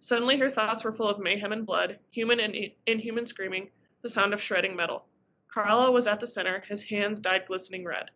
[0.01, 2.57] Suddenly her thoughts were full of mayhem and blood, human and
[2.87, 3.71] inhuman screaming,
[4.03, 5.07] the sound of shredding metal.
[5.49, 8.11] Carlo was at the center, his hands dyed glistening red.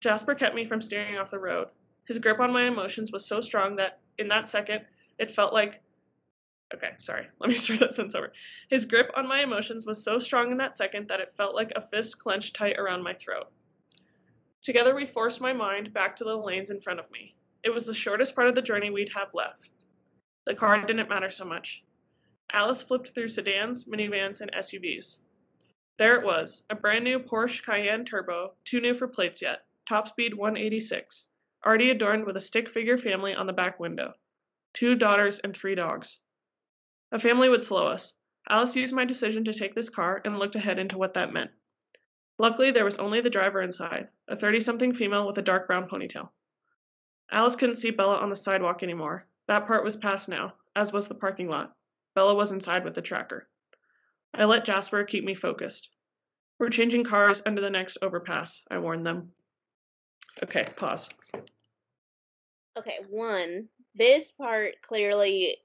[0.00, 1.68] Jasper kept me from steering off the road.
[2.06, 4.84] His grip on my emotions was so strong that, in that second,
[5.18, 5.82] it felt like.
[6.74, 8.32] Okay, sorry, let me start that sentence over.
[8.68, 11.72] His grip on my emotions was so strong in that second that it felt like
[11.76, 13.50] a fist clenched tight around my throat.
[14.60, 17.34] Together, we forced my mind back to the lanes in front of me.
[17.64, 19.70] It was the shortest part of the journey we'd have left.
[20.44, 21.82] The car didn't matter so much.
[22.52, 25.20] Alice flipped through sedans, minivans, and SUVs.
[25.96, 30.08] There it was, a brand new Porsche Cayenne Turbo, too new for plates yet, top
[30.08, 31.28] speed 186,
[31.64, 34.12] already adorned with a stick figure family on the back window.
[34.74, 36.18] Two daughters and three dogs.
[37.12, 38.14] A family would slow us.
[38.46, 41.50] Alice used my decision to take this car and looked ahead into what that meant.
[42.38, 45.88] Luckily, there was only the driver inside, a 30 something female with a dark brown
[45.88, 46.28] ponytail.
[47.30, 49.26] Alice couldn't see Bella on the sidewalk anymore.
[49.48, 51.74] That part was past now, as was the parking lot.
[52.14, 53.48] Bella was inside with the tracker.
[54.32, 55.88] I let Jasper keep me focused.
[56.58, 59.32] We're changing cars under the next overpass, I warned them.
[60.42, 61.08] Okay, pause.
[62.76, 65.56] Okay, one, this part clearly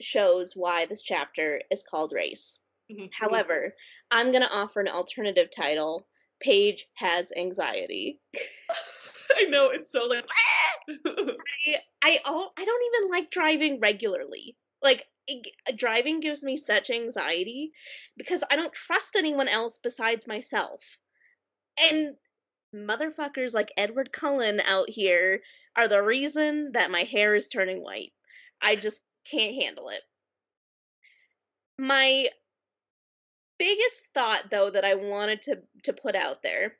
[0.00, 2.58] shows why this chapter is called Race.
[2.90, 3.06] Mm-hmm.
[3.12, 3.74] However,
[4.10, 6.06] I'm going to offer an alternative title
[6.40, 8.20] Paige has anxiety.
[9.36, 10.24] I know, it's so like.
[10.88, 14.56] I, I, I don't even like driving regularly.
[14.82, 17.72] Like, it, uh, driving gives me such anxiety
[18.16, 20.98] because I don't trust anyone else besides myself.
[21.78, 22.14] And
[22.74, 25.42] motherfuckers like Edward Cullen out here
[25.76, 28.12] are the reason that my hair is turning white.
[28.60, 30.00] I just can't handle it.
[31.78, 32.28] My
[33.58, 36.76] biggest thought though that I wanted to to put out there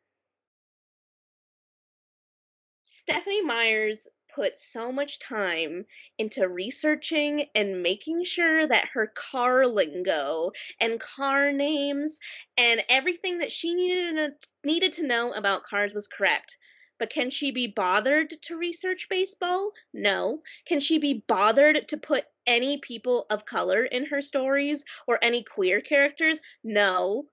[3.09, 5.87] Stephenie Meyers put so much time
[6.19, 12.19] into researching and making sure that her car lingo and car names
[12.57, 14.33] and everything that she needed
[14.65, 16.59] needed to know about cars was correct.
[16.99, 19.71] But can she be bothered to research baseball?
[19.93, 20.43] No.
[20.65, 25.45] Can she be bothered to put any people of color in her stories or any
[25.45, 26.41] queer characters?
[26.65, 27.27] No.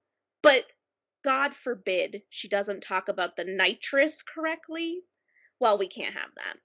[0.43, 0.67] But
[1.23, 5.01] God forbid she doesn't talk about the nitrous correctly.
[5.59, 6.57] Well, we can't have that.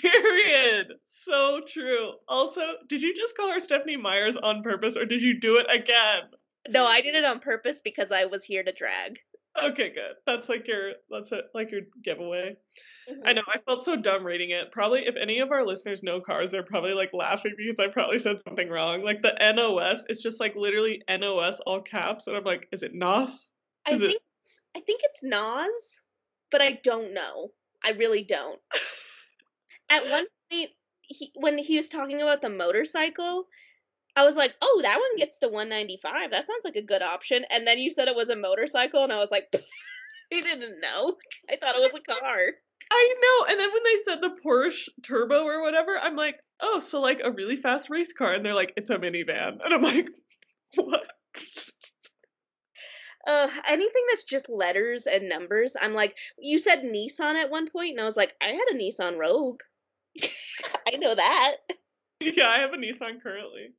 [0.00, 0.92] Period.
[1.04, 2.12] So true.
[2.28, 5.66] Also, did you just call her Stephanie Myers on purpose or did you do it
[5.68, 6.22] again?
[6.68, 9.18] No, I did it on purpose because I was here to drag.
[9.60, 10.14] Okay, good.
[10.26, 12.56] That's like your that's it, like your giveaway.
[13.10, 13.20] Mm-hmm.
[13.24, 13.42] I know.
[13.48, 14.70] I felt so dumb reading it.
[14.70, 18.20] Probably if any of our listeners know cars, they're probably like laughing because I probably
[18.20, 19.02] said something wrong.
[19.02, 22.94] Like the NOS, it's just like literally NOS all caps, and I'm like, is it
[22.94, 23.52] NOS?
[23.90, 24.22] Is I think it...
[24.76, 26.00] I think it's NOS,
[26.52, 27.50] but I don't know.
[27.84, 28.60] I really don't.
[29.90, 30.70] at one point
[31.02, 33.46] he when he was talking about the motorcycle
[34.16, 36.30] I was like, "Oh, that one gets to 195.
[36.32, 39.12] That sounds like a good option." And then you said it was a motorcycle, and
[39.12, 39.48] I was like,
[40.32, 41.16] "I didn't know.
[41.50, 42.38] I thought it was a car."
[42.90, 43.46] I know.
[43.50, 47.20] And then when they said the Porsche Turbo or whatever, I'm like, "Oh, so like
[47.24, 50.08] a really fast race car?" And they're like, "It's a minivan." And I'm like,
[50.74, 51.06] "What?"
[53.26, 57.92] Uh, anything that's just letters and numbers, I'm like, you said Nissan at one point,
[57.92, 59.60] and I was like, I had a Nissan Rogue.
[60.86, 61.56] I know that.
[62.20, 63.72] Yeah, I have a Nissan currently.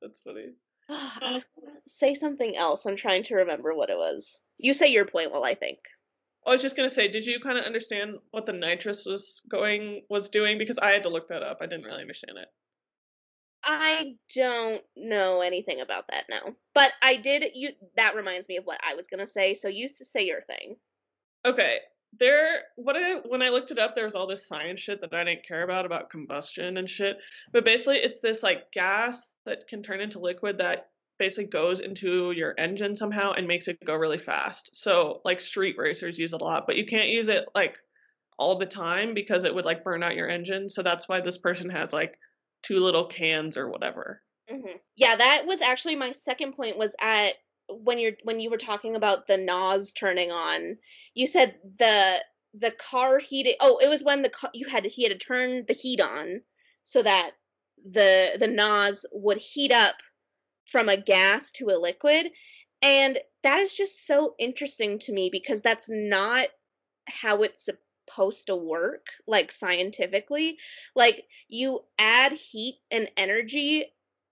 [0.00, 0.52] That's funny.
[0.88, 2.86] I was gonna say something else.
[2.86, 4.38] I'm trying to remember what it was.
[4.58, 5.78] You say your point while I think.
[6.46, 10.02] I was just gonna say, did you kind of understand what the nitrous was going
[10.10, 10.58] was doing?
[10.58, 11.58] Because I had to look that up.
[11.60, 12.48] I didn't really understand it.
[13.64, 17.44] I don't know anything about that now, but I did.
[17.54, 19.54] You that reminds me of what I was gonna say.
[19.54, 20.76] So you to say your thing.
[21.46, 21.78] Okay,
[22.18, 25.14] there what I when I looked it up, there was all this science shit that
[25.14, 27.18] I didn't care about about combustion and shit.
[27.52, 30.88] But basically, it's this like gas that can turn into liquid that
[31.18, 34.70] basically goes into your engine somehow and makes it go really fast.
[34.74, 37.76] So like street racers use it a lot, but you can't use it like
[38.38, 40.68] all the time because it would like burn out your engine.
[40.68, 42.18] So that's why this person has like
[42.64, 44.20] two little cans or whatever.
[44.50, 44.76] Mm-hmm.
[44.96, 46.76] Yeah, that was actually my second point.
[46.76, 47.34] Was at
[47.68, 50.76] when you're when you were talking about the NOS turning on.
[51.14, 52.18] You said the
[52.52, 53.56] the car heated.
[53.60, 56.00] Oh, it was when the car, you had to, he had to turn the heat
[56.00, 56.42] on
[56.82, 57.32] so that
[57.90, 59.96] the the NOS would heat up
[60.66, 62.30] from a gas to a liquid.
[62.82, 66.48] And that is just so interesting to me because that's not
[67.06, 67.68] how it's
[68.08, 70.58] supposed to work, like scientifically.
[70.94, 73.86] Like you add heat and energy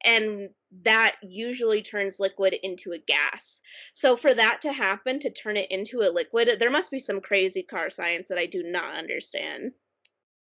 [0.05, 0.51] and
[0.83, 3.61] that usually turns liquid into a gas.
[3.93, 7.21] So for that to happen to turn it into a liquid, there must be some
[7.21, 9.73] crazy car science that I do not understand.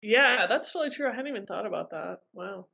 [0.02, 1.08] Yeah, that's totally true.
[1.08, 2.20] I hadn't even thought about that.
[2.34, 2.68] Wow.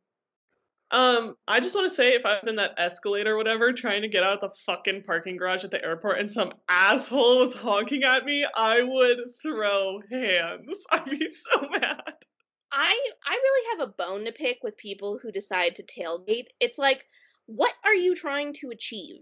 [0.94, 4.04] Um, I just want to say if I was in that escalator or whatever trying
[4.04, 7.56] to get out of the fucking parking garage at the airport and some asshole was
[7.56, 10.78] honking at me, I would throw hands.
[10.92, 12.14] I'd be so mad.
[12.72, 16.46] I I really have a bone to pick with people who decide to tailgate.
[16.60, 17.04] It's like,
[17.48, 19.22] what are you trying to achieve?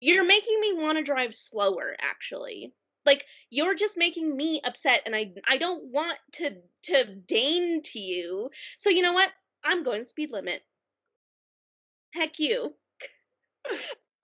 [0.00, 2.74] You're making me want to drive slower, actually.
[3.04, 8.00] Like you're just making me upset and I I don't want to to deign to
[8.00, 8.50] you.
[8.78, 9.30] So you know what?
[9.66, 10.62] I'm going speed limit.
[12.14, 12.74] Heck you.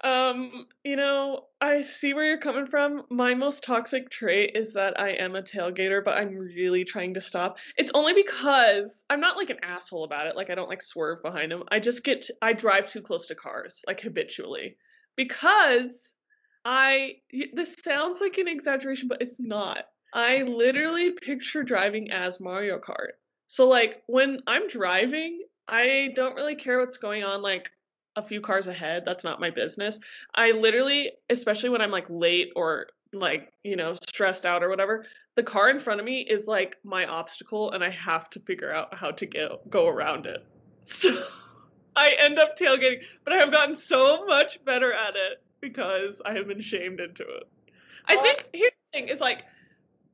[0.05, 3.03] um, you know, I see where you're coming from.
[3.11, 7.21] My most toxic trait is that I am a tailgater, but I'm really trying to
[7.21, 7.59] stop.
[7.77, 10.37] It's only because I'm not like an asshole about it.
[10.37, 11.65] Like I don't like swerve behind them.
[11.69, 14.77] I just get to, I drive too close to cars, like habitually.
[15.17, 16.13] Because
[16.65, 17.17] I
[17.53, 19.85] this sounds like an exaggeration, but it's not.
[20.15, 23.13] I literally picture driving as Mario Kart.
[23.53, 27.71] So like when I'm driving, I don't really care what's going on like
[28.17, 29.03] a few cars ahead.
[29.05, 30.01] That's not my business.
[30.35, 35.05] I literally, especially when I'm like late or like, you know, stressed out or whatever,
[35.35, 38.73] the car in front of me is like my obstacle and I have to figure
[38.73, 40.43] out how to get go around it.
[40.85, 41.15] So
[41.95, 46.33] I end up tailgating, but I have gotten so much better at it because I
[46.33, 47.45] have been shamed into it.
[48.07, 49.45] I think here's the thing is like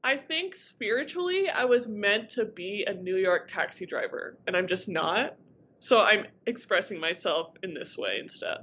[0.04, 4.66] I think spiritually, I was meant to be a New York taxi driver, and I'm
[4.66, 5.36] just not.
[5.80, 8.58] So I'm expressing myself in this way instead.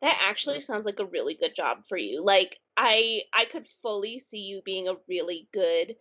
[0.00, 2.24] That actually sounds like a really good job for you.
[2.24, 5.94] Like I I could fully see you being a really good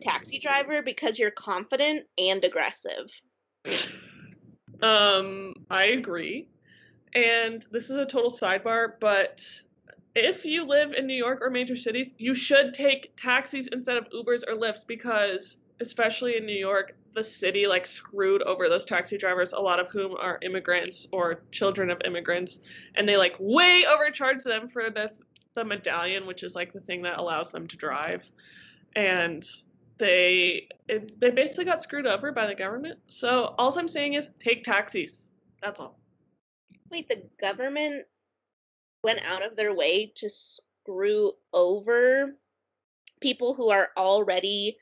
[0.00, 3.10] taxi driver because you're confident and aggressive.
[4.82, 6.48] um, I agree.
[7.14, 9.46] And this is a total sidebar, but
[10.14, 14.08] if you live in New York or major cities, you should take taxis instead of
[14.10, 19.16] Ubers or Lyfts because, especially in New York, the city like screwed over those taxi
[19.16, 22.60] drivers, a lot of whom are immigrants or children of immigrants,
[22.96, 25.10] and they like way overcharge them for the
[25.54, 28.30] the medallion, which is like the thing that allows them to drive,
[28.96, 29.48] and
[29.98, 32.98] they it, they basically got screwed over by the government.
[33.06, 35.28] So all I'm saying is take taxis.
[35.62, 35.98] That's all.
[36.90, 38.04] Wait, the government
[39.04, 42.34] went out of their way to screw over
[43.20, 44.78] people who are already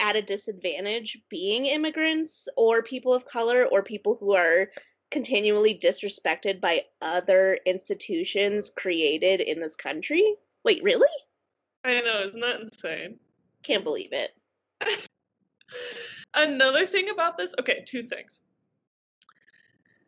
[0.00, 4.68] at a disadvantage being immigrants or people of color or people who are
[5.10, 10.34] continually disrespected by other institutions created in this country.
[10.64, 11.08] Wait, really?
[11.84, 13.18] I know, isn't that insane?
[13.62, 14.30] Can't believe it.
[16.34, 18.40] Another thing about this, okay, two things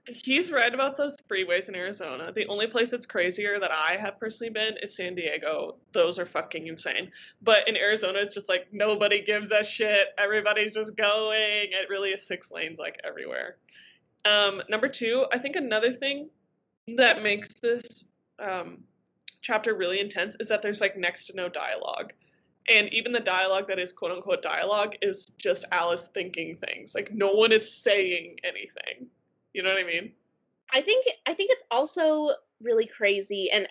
[0.07, 2.32] he's right about those freeways in Arizona.
[2.34, 5.76] The only place that's crazier that I have personally been is San Diego.
[5.92, 7.11] Those are fucking insane.
[7.40, 10.09] But in Arizona, it's just like nobody gives a shit.
[10.18, 11.70] Everybody's just going.
[11.70, 13.57] It really is six lanes like everywhere.
[14.24, 16.30] Um, number two, I think another thing
[16.96, 18.05] that makes this
[18.40, 18.78] um,
[19.40, 22.12] chapter really intense is that there's like next to no dialogue.
[22.68, 26.94] And even the dialogue that is quote unquote dialogue is just Alice thinking things.
[26.94, 29.09] Like no one is saying anything.
[29.53, 30.12] You know what I mean?
[30.72, 32.30] I think I think it's also
[32.62, 33.68] really crazy and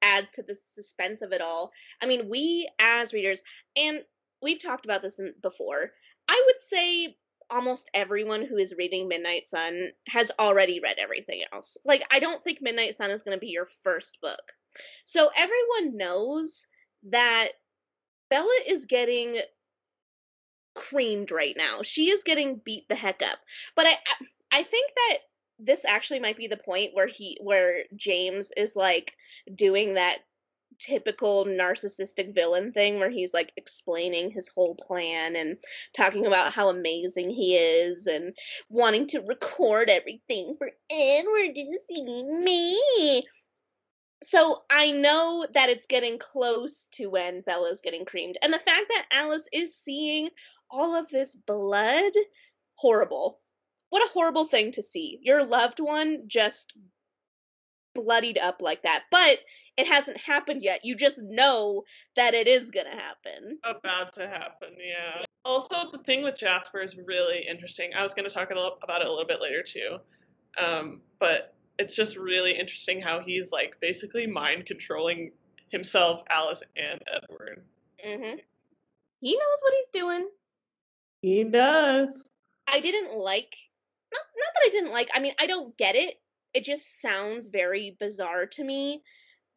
[0.00, 1.72] adds to the suspense of it all.
[2.00, 3.42] I mean, we as readers,
[3.76, 4.00] and
[4.42, 5.92] we've talked about this before.
[6.28, 7.16] I would say
[7.50, 11.76] almost everyone who is reading Midnight Sun has already read everything else.
[11.84, 14.52] Like, I don't think Midnight Sun is going to be your first book.
[15.04, 16.66] So everyone knows
[17.10, 17.48] that
[18.28, 19.40] Bella is getting
[20.74, 21.80] creamed right now.
[21.82, 23.38] She is getting beat the heck up.
[23.74, 24.26] But I, I
[24.56, 25.18] think that
[25.58, 29.12] this actually might be the point where he where James is like
[29.54, 30.18] doing that
[30.78, 35.56] typical narcissistic villain thing where he's like explaining his whole plan and
[35.94, 38.34] talking about how amazing he is and
[38.68, 43.26] wanting to record everything for Edward to see me.
[44.22, 48.36] So I know that it's getting close to when Bella's getting creamed.
[48.42, 50.28] And the fact that Alice is seeing
[50.70, 52.12] all of this blood,
[52.74, 53.40] horrible.
[53.90, 55.18] What a horrible thing to see.
[55.22, 56.74] Your loved one just
[57.94, 59.04] bloodied up like that.
[59.10, 59.40] But
[59.76, 60.84] it hasn't happened yet.
[60.84, 61.84] You just know
[62.16, 63.58] that it is going to happen.
[63.64, 65.24] About to happen, yeah.
[65.44, 67.92] Also, the thing with Jasper is really interesting.
[67.96, 69.98] I was going to talk about it a little bit later too.
[70.58, 75.30] Um, but it's just really interesting how he's like basically mind controlling
[75.68, 77.64] himself, Alice, and Edward.
[78.04, 78.40] Mhm.
[79.20, 80.28] He knows what he's doing.
[81.22, 82.28] He does.
[82.66, 83.54] I didn't like
[84.12, 85.10] not not that I didn't like.
[85.14, 86.14] I mean, I don't get it.
[86.54, 89.02] It just sounds very bizarre to me.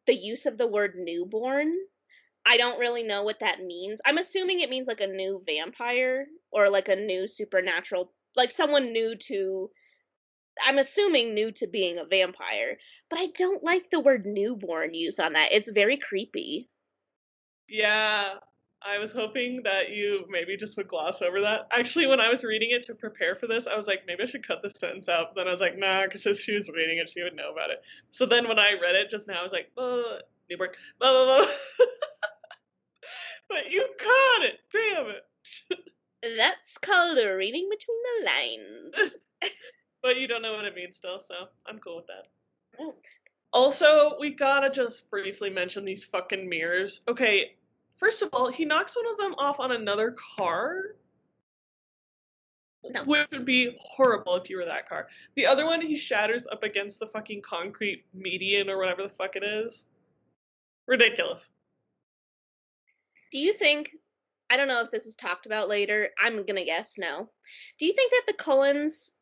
[0.06, 1.74] The use of the word newborn.
[2.44, 4.00] I don't really know what that means.
[4.04, 8.92] I'm assuming it means like a new vampire or like a new supernatural, like someone
[8.92, 9.70] new to
[10.60, 12.78] I'm assuming new to being a vampire,
[13.08, 15.52] but I don't like the word newborn used on that.
[15.52, 16.68] It's very creepy.
[17.68, 18.34] Yeah,
[18.84, 21.68] I was hoping that you maybe just would gloss over that.
[21.70, 24.26] Actually, when I was reading it to prepare for this, I was like, maybe I
[24.26, 25.28] should cut this sentence out.
[25.34, 27.52] But then I was like, nah, because if she was reading it, she would know
[27.52, 27.82] about it.
[28.10, 30.20] So then when I read it just now, I was like, uh,
[30.50, 31.46] newborn, blah, blah, blah.
[33.48, 34.58] but you caught it.
[34.72, 36.36] Damn it.
[36.36, 39.14] That's called reading between the lines.
[40.02, 41.34] but you don't know what it means still, so
[41.66, 42.28] I'm cool with that.
[42.80, 42.94] Oh.
[43.52, 47.02] Also, we gotta just briefly mention these fucking mirrors.
[47.06, 47.56] Okay,
[48.02, 50.96] first of all, he knocks one of them off on another car.
[52.84, 53.04] No.
[53.04, 55.06] Which would be horrible if you were that car.
[55.36, 59.36] The other one, he shatters up against the fucking concrete median or whatever the fuck
[59.36, 59.84] it is.
[60.88, 61.48] Ridiculous.
[63.30, 63.90] Do you think
[64.50, 66.10] I don't know if this is talked about later.
[66.20, 67.30] I'm gonna guess no.
[67.78, 69.14] Do you think that the Cullens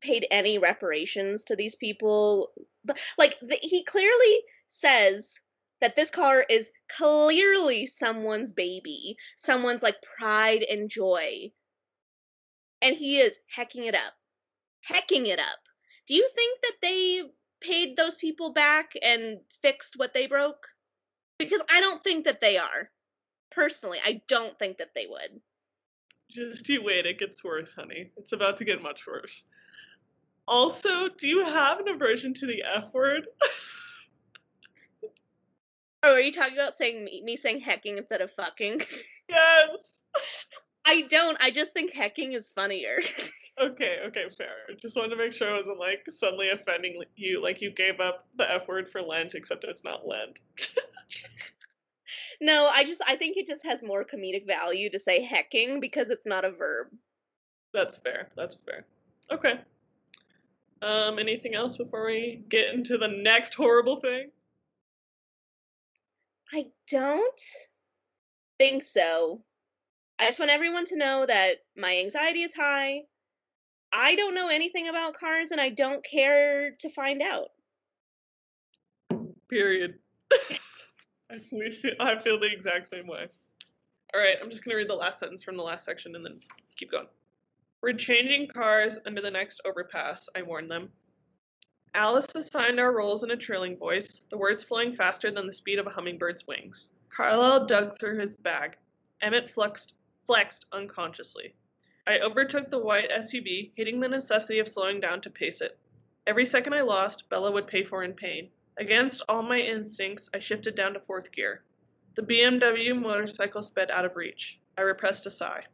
[0.00, 2.52] paid any reparations to these people.
[3.18, 5.40] Like the, he clearly says
[5.80, 11.50] that this car is clearly someone's baby, someone's like pride and joy.
[12.82, 14.14] And he is hecking it up.
[14.82, 15.58] Hecking it up.
[16.06, 17.22] Do you think that they
[17.60, 20.66] paid those people back and fixed what they broke?
[21.38, 22.90] Because I don't think that they are.
[23.50, 25.40] Personally, I don't think that they would.
[26.30, 28.10] Just you wait, it gets worse, honey.
[28.16, 29.44] It's about to get much worse.
[30.46, 33.26] Also, do you have an aversion to the F word?
[36.02, 38.82] oh, are you talking about saying me, me saying hecking instead of fucking?
[39.30, 40.02] Yes.
[40.86, 41.36] I don't.
[41.38, 43.00] I just think hecking is funnier.
[43.60, 44.74] okay, okay, fair.
[44.80, 48.26] Just wanted to make sure I wasn't like suddenly offending you, like you gave up
[48.36, 50.38] the F word for Lent, except it's not Lent.
[52.40, 56.08] no, I just I think it just has more comedic value to say hecking because
[56.08, 56.86] it's not a verb.
[57.74, 58.30] That's fair.
[58.34, 58.86] That's fair.
[59.30, 59.60] Okay.
[60.80, 64.30] Um, anything else before we get into the next horrible thing?
[66.52, 67.40] I don't
[68.58, 69.42] think so.
[70.18, 73.02] I just want everyone to know that my anxiety is high.
[73.92, 77.48] I don't know anything about cars and I don't care to find out.
[79.48, 79.94] Period.
[81.30, 83.28] I, feel, the exact same way.
[84.14, 86.24] All right, I'm just going to read the last sentence from the last section and
[86.24, 86.40] then
[86.76, 87.06] keep going.
[87.82, 90.90] We're changing cars under the next overpass, I warned them.
[91.94, 95.78] Alice assigned our roles in a trilling voice, the words flowing faster than the speed
[95.78, 96.90] of a hummingbird's wings.
[97.08, 98.76] Carlisle dug through his bag.
[99.20, 99.94] Emmett flexed,
[100.26, 101.54] flexed unconsciously.
[102.06, 105.78] I overtook the white SUV, hating the necessity of slowing down to pace it.
[106.26, 108.50] Every second I lost, Bella would pay for in pain.
[108.76, 111.64] Against all my instincts, I shifted down to fourth gear.
[112.14, 114.60] The BMW motorcycle sped out of reach.
[114.76, 115.64] I repressed a sigh.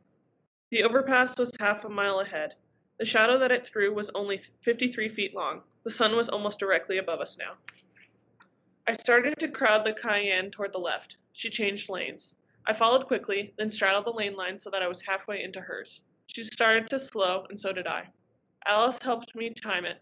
[0.71, 2.55] The overpass was half a mile ahead.
[2.99, 5.63] The shadow that it threw was only 53 feet long.
[5.83, 7.57] The sun was almost directly above us now.
[8.87, 11.17] I started to crowd the Cayenne toward the left.
[11.33, 12.37] She changed lanes.
[12.67, 16.03] I followed quickly, then straddled the lane line so that I was halfway into hers.
[16.27, 18.09] She started to slow, and so did I.
[18.65, 20.01] Alice helped me time it.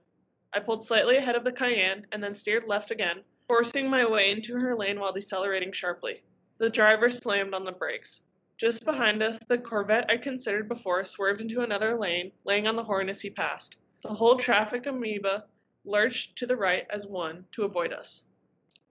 [0.53, 4.30] I pulled slightly ahead of the Cayenne and then steered left again, forcing my way
[4.30, 6.22] into her lane while decelerating sharply.
[6.59, 8.20] The driver slammed on the brakes.
[8.63, 12.85] Just behind us, the Corvette I considered before swerved into another lane, laying on the
[12.85, 13.77] horn as he passed.
[14.05, 15.47] The whole traffic amoeba
[15.85, 18.23] lurched to the right as one to avoid us.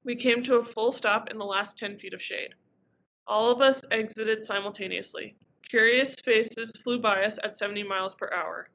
[0.04, 2.54] We came to a full stop in the last 10 feet of shade.
[3.28, 5.38] All of us exited simultaneously.
[5.70, 8.70] Curious faces flew by us at 70 miles per hour.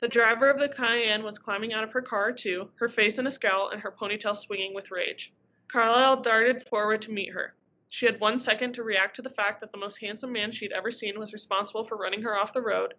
[0.00, 3.28] The driver of the Cayenne was climbing out of her car, too, her face in
[3.28, 5.32] a scowl and her ponytail swinging with rage.
[5.68, 7.54] Carlisle darted forward to meet her.
[7.94, 10.72] She had one second to react to the fact that the most handsome man she'd
[10.72, 12.94] ever seen was responsible for running her off the road,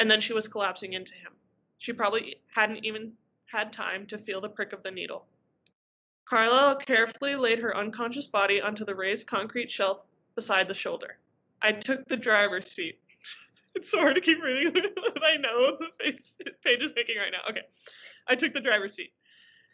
[0.00, 1.30] and then she was collapsing into him.
[1.78, 3.12] She probably hadn't even
[3.46, 5.26] had time to feel the prick of the needle.
[6.24, 10.00] Carlisle carefully laid her unconscious body onto the raised concrete shelf
[10.34, 11.18] beside the shoulder.
[11.62, 12.98] I took the driver's seat.
[13.76, 14.74] It's so hard to keep reading.
[15.22, 17.48] I know the face, Paige is making right now.
[17.48, 17.62] Okay.
[18.26, 19.12] I took the driver's seat.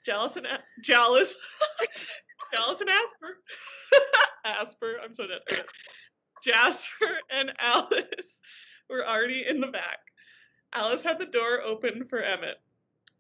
[0.05, 1.35] Jealous and uh, Jealous.
[2.53, 3.39] And Asper.
[4.45, 4.97] Asper.
[5.03, 5.65] I'm so dead.
[6.45, 8.41] Jasper and Alice
[8.89, 9.99] were already in the back.
[10.73, 12.61] Alice had the door open for Emmett.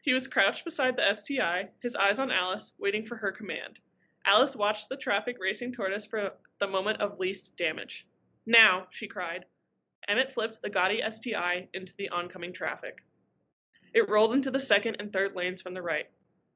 [0.02, 3.80] He was crouched beside the STI, his eyes on Alice, waiting for her command.
[4.24, 8.06] Alice watched the traffic racing toward us for the moment of least damage.
[8.46, 9.44] Now, she cried.
[10.06, 12.98] Emmett flipped the gaudy STI into the oncoming traffic.
[13.94, 16.08] It rolled into the second and third lanes from the right.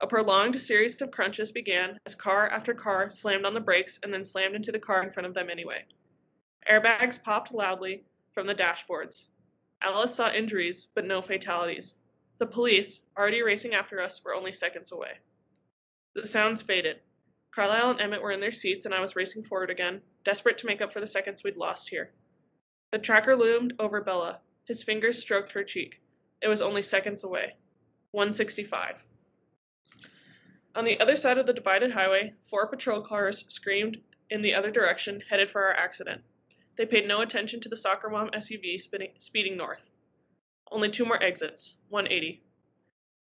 [0.02, 4.12] A prolonged series of crunches began as car after car slammed on the brakes and
[4.12, 5.84] then slammed into the car in front of them anyway.
[6.68, 9.28] Airbags popped loudly from the dashboards.
[9.80, 11.94] Alice saw injuries, but no fatalities.
[12.38, 15.18] The police, already racing after us, were only seconds away.
[16.14, 16.98] The sounds faded.
[17.52, 20.66] Carlisle and Emmett were in their seats, and I was racing forward again, desperate to
[20.66, 22.12] make up for the seconds we'd lost here.
[22.90, 24.40] The tracker loomed over Bella.
[24.64, 26.00] His fingers stroked her cheek.
[26.40, 27.54] It was only seconds away.
[28.10, 29.06] 165.
[30.74, 34.00] On the other side of the divided highway, four patrol cars screamed
[34.30, 36.22] in the other direction, headed for our accident.
[36.76, 38.80] They paid no attention to the soccer mom SUV
[39.18, 39.90] speeding north.
[40.70, 42.42] Only two more exits, 180.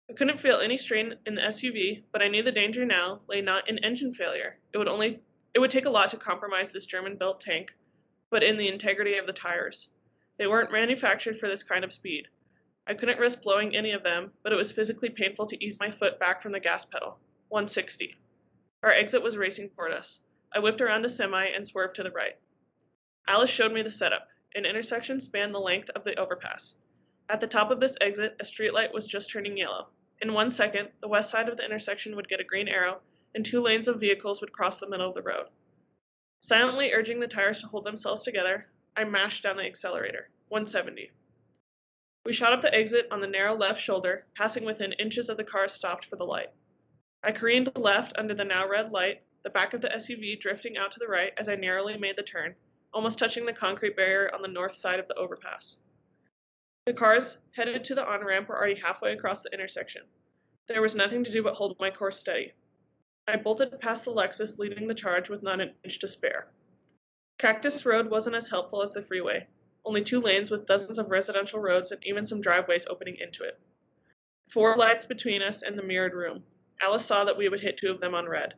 [0.09, 3.41] I couldn't feel any strain in the SUV, but I knew the danger now lay
[3.41, 4.57] not in engine failure.
[4.73, 5.21] It would only
[5.53, 7.73] it would take a lot to compromise this German-built tank,
[8.31, 9.89] but in the integrity of the tires.
[10.37, 12.29] They weren't manufactured for this kind of speed.
[12.87, 15.91] I couldn't risk blowing any of them, but it was physically painful to ease my
[15.91, 17.19] foot back from the gas pedal.
[17.51, 18.15] 160.
[18.85, 20.21] Our exit was racing toward us.
[20.53, 22.37] I whipped around a semi and swerved to the right.
[23.27, 24.29] Alice showed me the setup.
[24.55, 26.77] An intersection spanned the length of the overpass.
[27.29, 29.89] At the top of this exit, a streetlight was just turning yellow.
[30.23, 33.01] In one second, the west side of the intersection would get a green arrow,
[33.35, 35.47] and two lanes of vehicles would cross the middle of the road.
[36.39, 40.31] Silently urging the tires to hold themselves together, I mashed down the accelerator.
[40.51, 41.11] 170.
[42.25, 45.45] We shot up the exit on the narrow left shoulder, passing within inches of the
[45.45, 46.53] cars stopped for the light.
[47.23, 50.93] I careened left under the now red light, the back of the SUV drifting out
[50.93, 52.55] to the right as I narrowly made the turn,
[52.95, 55.77] almost touching the concrete barrier on the north side of the overpass.
[56.87, 60.03] The cars headed to the on ramp were already halfway across the intersection.
[60.67, 62.55] There was nothing to do but hold my course steady.
[63.29, 66.49] I bolted past the Lexus, leading the charge with not an inch to spare.
[67.39, 69.47] Cactus Road wasn't as helpful as the freeway,
[69.85, 73.59] only two lanes with dozens of residential roads and even some driveways opening into it.
[74.49, 76.45] Four lights between us and the mirrored room.
[76.81, 78.55] Alice saw that we would hit two of them on red.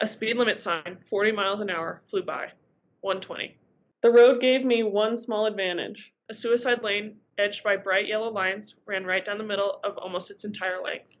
[0.00, 2.52] A speed limit sign, 40 miles an hour, flew by.
[3.00, 3.56] 120.
[4.02, 6.14] The road gave me one small advantage.
[6.28, 10.30] A suicide lane, edged by bright yellow lines, ran right down the middle of almost
[10.30, 11.16] its entire length.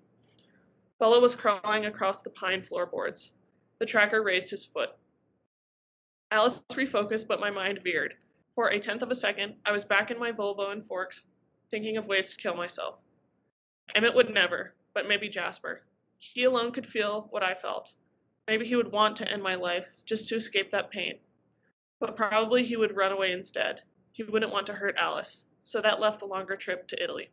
[0.98, 3.32] Bella was crawling across the pine floorboards.
[3.78, 4.90] The tracker raised his foot.
[6.30, 8.14] Alice refocused, but my mind veered.
[8.54, 11.26] For a tenth of a second, I was back in my Volvo and Forks,
[11.70, 12.96] thinking of ways to kill myself.
[13.94, 15.82] Emmett would never, but maybe Jasper.
[16.18, 17.94] He alone could feel what I felt.
[18.48, 21.20] Maybe he would want to end my life, just to escape that pain
[21.98, 23.82] but probably he would run away instead.
[24.12, 27.30] He wouldn't want to hurt Alice, so that left the longer trip to Italy.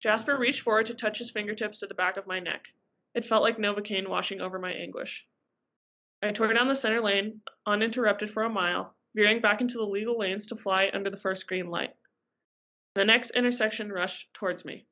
[0.00, 2.66] Jasper reached forward to touch his fingertips to the back of my neck.
[3.14, 5.26] It felt like Novocaine washing over my anguish.
[6.22, 10.18] I tore down the center lane, uninterrupted for a mile, veering back into the legal
[10.18, 11.94] lanes to fly under the first green light.
[12.94, 14.86] The next intersection rushed towards me.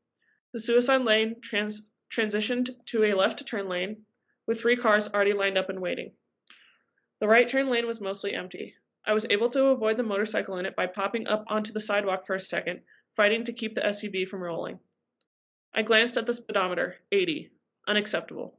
[0.55, 4.07] The suicide lane trans- transitioned to a left turn lane,
[4.47, 6.15] with three cars already lined up and waiting.
[7.19, 8.77] The right turn lane was mostly empty.
[9.05, 12.25] I was able to avoid the motorcycle in it by popping up onto the sidewalk
[12.25, 12.85] for a second,
[13.17, 14.79] fighting to keep the SUV from rolling.
[15.73, 17.51] I glanced at the speedometer 80.
[17.89, 18.57] Unacceptable.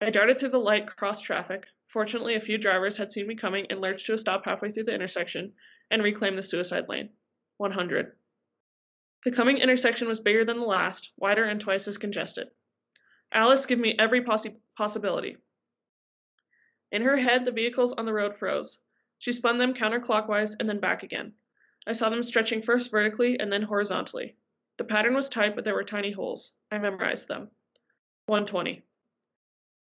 [0.00, 1.66] I darted through the light cross traffic.
[1.86, 4.84] Fortunately, a few drivers had seen me coming and lurched to a stop halfway through
[4.84, 5.52] the intersection
[5.90, 7.10] and reclaimed the suicide lane.
[7.58, 8.16] 100.
[9.24, 12.50] The coming intersection was bigger than the last, wider, and twice as congested.
[13.32, 15.38] Alice gave me every possi- possibility.
[16.92, 18.78] In her head, the vehicles on the road froze.
[19.18, 21.34] She spun them counterclockwise and then back again.
[21.86, 24.36] I saw them stretching first vertically and then horizontally.
[24.76, 26.52] The pattern was tight, but there were tiny holes.
[26.70, 27.50] I memorized them.
[28.26, 28.82] 120.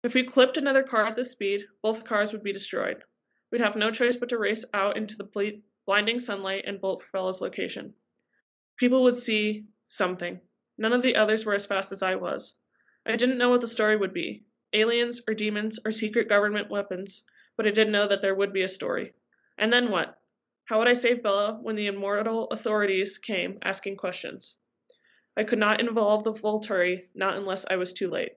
[0.04, 3.04] If we clipped another car at this speed, both cars would be destroyed.
[3.50, 7.10] We'd have no choice but to race out into the blinding sunlight and bolt for
[7.12, 7.94] Bella's location.
[8.78, 10.40] People would see something.
[10.78, 12.54] None of the others were as fast as I was.
[13.04, 14.44] I didn't know what the story would be.
[14.72, 17.24] aliens or demons or secret government weapons,
[17.56, 19.14] but I did know that there would be a story.
[19.56, 20.16] And then what?
[20.66, 24.56] How would I save Bella when the immortal authorities came asking questions?
[25.36, 28.36] I could not involve the Volturi, not unless I was too late.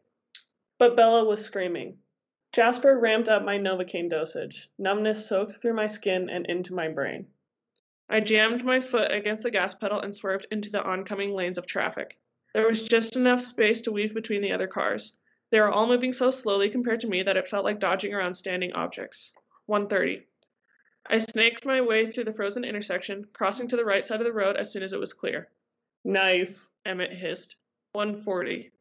[0.80, 2.00] But Bella was screaming.
[2.54, 4.70] Jasper ramped up my Novocaine dosage.
[4.80, 7.28] Numbness soaked through my skin and into my brain.
[8.14, 11.66] I jammed my foot against the gas pedal and swerved into the oncoming lanes of
[11.66, 12.18] traffic.
[12.54, 15.18] There was just enough space to weave between the other cars.
[15.50, 18.34] They were all moving so slowly compared to me that it felt like dodging around
[18.34, 19.32] standing objects.
[19.68, 20.28] 130.
[21.06, 24.34] I snaked my way through the frozen intersection, crossing to the right side of the
[24.34, 25.48] road as soon as it was clear.
[26.04, 27.56] Nice, Emmett hissed.
[27.94, 28.74] 140.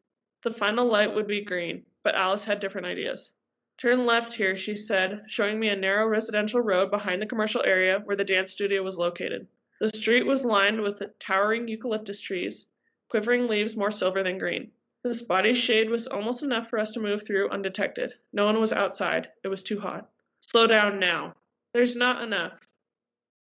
[0.43, 3.33] The final light would be green, but Alice had different ideas.
[3.81, 7.99] Turn left here, she said, showing me a narrow residential road behind the commercial area
[8.05, 9.47] where the dance studio was located.
[9.79, 12.67] The street was lined with towering eucalyptus trees,
[13.09, 14.71] quivering leaves more silver than green.
[15.01, 18.13] The spotty shade was almost enough for us to move through undetected.
[18.31, 19.31] No one was outside.
[19.43, 20.11] It was too hot.
[20.41, 21.33] Slow down now.
[21.73, 22.63] There's not enough.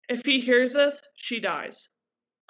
[0.08, 1.90] If he hears us, she dies.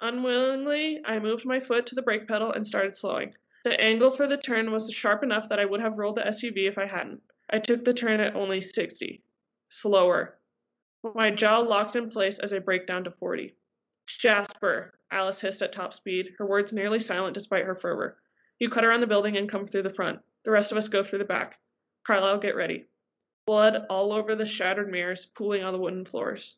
[0.01, 3.35] Unwillingly, I moved my foot to the brake pedal and started slowing.
[3.63, 6.67] The angle for the turn was sharp enough that I would have rolled the SUV
[6.67, 7.21] if I hadn't.
[7.49, 9.23] I took the turn at only 60.
[9.69, 10.37] Slower.
[11.03, 13.55] My jaw locked in place as I braked down to 40.
[14.07, 18.17] Jasper, Alice hissed at top speed, her words nearly silent despite her fervor.
[18.59, 20.19] You cut around the building and come through the front.
[20.43, 21.59] The rest of us go through the back.
[22.03, 22.87] Carlisle, get ready
[23.45, 26.57] blood all over the shattered mirrors, pooling on the wooden floors.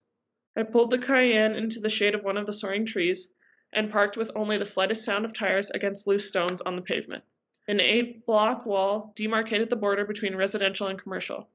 [0.55, 3.29] I pulled the Cayenne into the shade of one of the soaring trees
[3.73, 7.25] and parked with only the slightest sound of tires against loose stones on the pavement.
[7.69, 11.49] An eight block wall demarcated the border between residential and commercial.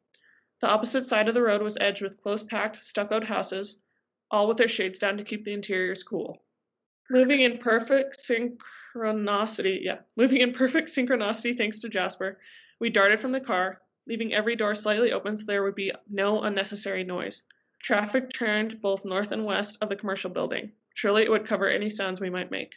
[0.60, 3.80] The opposite side of the road was edged with close packed, stuccoed houses,
[4.30, 6.44] all with their shades down to keep the interiors cool.
[7.10, 12.38] Moving in perfect synchronicity, yeah, moving in perfect synchronicity thanks to Jasper,
[12.78, 16.42] we darted from the car, leaving every door slightly open so there would be no
[16.42, 17.42] unnecessary noise.
[17.80, 20.72] Traffic turned both north and west of the commercial building.
[20.94, 22.74] Surely it would cover any sounds we might make.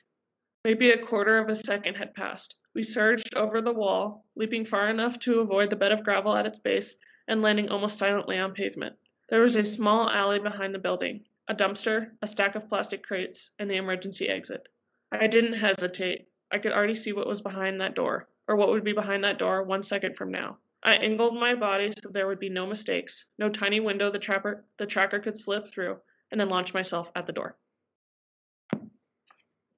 [0.63, 2.55] Maybe a quarter of a second had passed.
[2.76, 6.45] We surged over the wall, leaping far enough to avoid the bed of gravel at
[6.45, 8.97] its base and landing almost silently on pavement.
[9.30, 13.51] There was a small alley behind the building, a dumpster, a stack of plastic crates,
[13.57, 14.67] and the emergency exit.
[15.09, 16.28] I didn't hesitate.
[16.51, 19.39] I could already see what was behind that door, or what would be behind that
[19.39, 20.57] door one second from now.
[20.84, 24.65] I angled my body so there would be no mistakes, no tiny window the, trapper,
[24.78, 27.55] the tracker could slip through, and then launch myself at the door.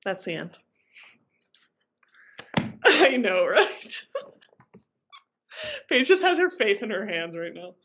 [0.03, 0.57] That's the end.
[3.07, 4.03] I know, right?
[5.89, 7.75] Paige just has her face in her hands right now.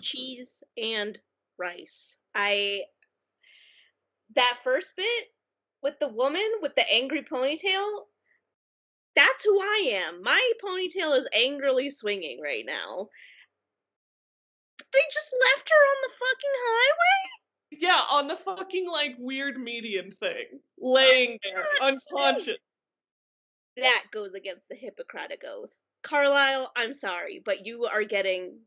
[0.00, 1.18] Cheese and
[1.58, 2.16] rice.
[2.34, 2.82] I
[4.36, 5.24] that first bit
[5.82, 8.04] with the woman with the angry ponytail
[9.16, 10.22] that's who I am.
[10.22, 13.08] My ponytail is angrily swinging right now.
[14.92, 17.30] They just left her on the fucking highway?
[17.72, 20.60] Yeah, on the fucking like weird median thing.
[20.78, 22.56] Laying there, unconscious.
[23.76, 25.72] That goes against the Hippocratic Oath.
[26.02, 28.58] Carlisle, I'm sorry, but you are getting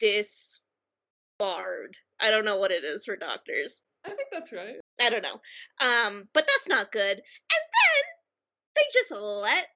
[0.00, 0.60] disbarred.
[2.20, 3.82] I don't know what it is for doctors.
[4.04, 4.76] I think that's right.
[5.00, 5.40] I don't know.
[5.80, 7.16] Um, but that's not good.
[7.16, 7.22] And
[7.74, 8.04] then
[8.76, 9.68] they just let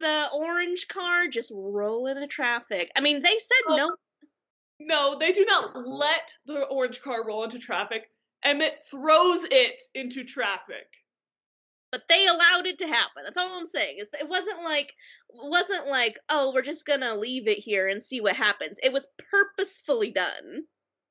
[0.00, 2.90] the orange car just roll into traffic.
[2.96, 3.96] I mean, they said oh, no.
[4.80, 8.10] No, they do not let the orange car roll into traffic.
[8.44, 10.86] Emmett throws it into traffic.
[11.90, 13.22] But they allowed it to happen.
[13.24, 13.96] That's all I'm saying.
[13.98, 14.94] Is it wasn't like
[15.30, 18.78] wasn't like oh we're just gonna leave it here and see what happens.
[18.82, 20.64] It was purposefully done.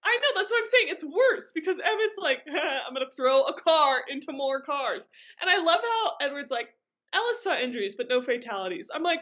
[0.04, 0.88] I know that's what I'm saying.
[0.90, 5.10] It's worse because Emmett's like I'm gonna throw a car into more cars,
[5.42, 6.70] and I love how Edward's like
[7.14, 8.92] Alice saw injuries, but no fatalities.
[8.94, 9.22] I'm like,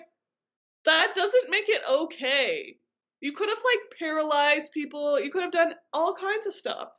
[0.85, 2.77] that doesn't make it okay.
[3.21, 5.19] You could have like paralyzed people.
[5.19, 6.89] You could have done all kinds of stuff.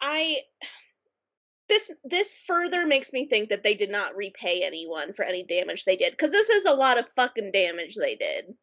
[0.00, 0.38] I
[1.68, 5.84] this this further makes me think that they did not repay anyone for any damage
[5.84, 8.54] they did because this is a lot of fucking damage they did.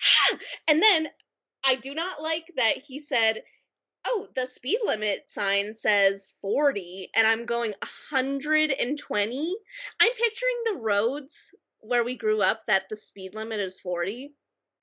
[0.68, 1.08] and then
[1.64, 3.42] I do not like that he said
[4.06, 7.72] oh, the speed limit sign says 40 and I'm going
[8.10, 9.56] 120.
[10.00, 14.32] I'm picturing the roads where we grew up that the speed limit is 40.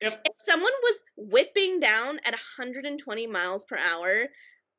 [0.01, 0.21] Yep.
[0.25, 4.25] If someone was whipping down at 120 miles per hour,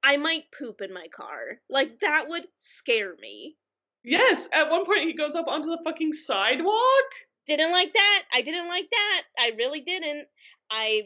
[0.06, 1.60] I might poop in my car.
[1.68, 3.56] Like that would scare me.
[4.04, 7.10] Yes, at one point he goes up onto the fucking sidewalk.
[7.44, 8.22] Didn't like that.
[8.32, 9.22] I didn't like that.
[9.36, 10.28] I really didn't.
[10.70, 11.02] I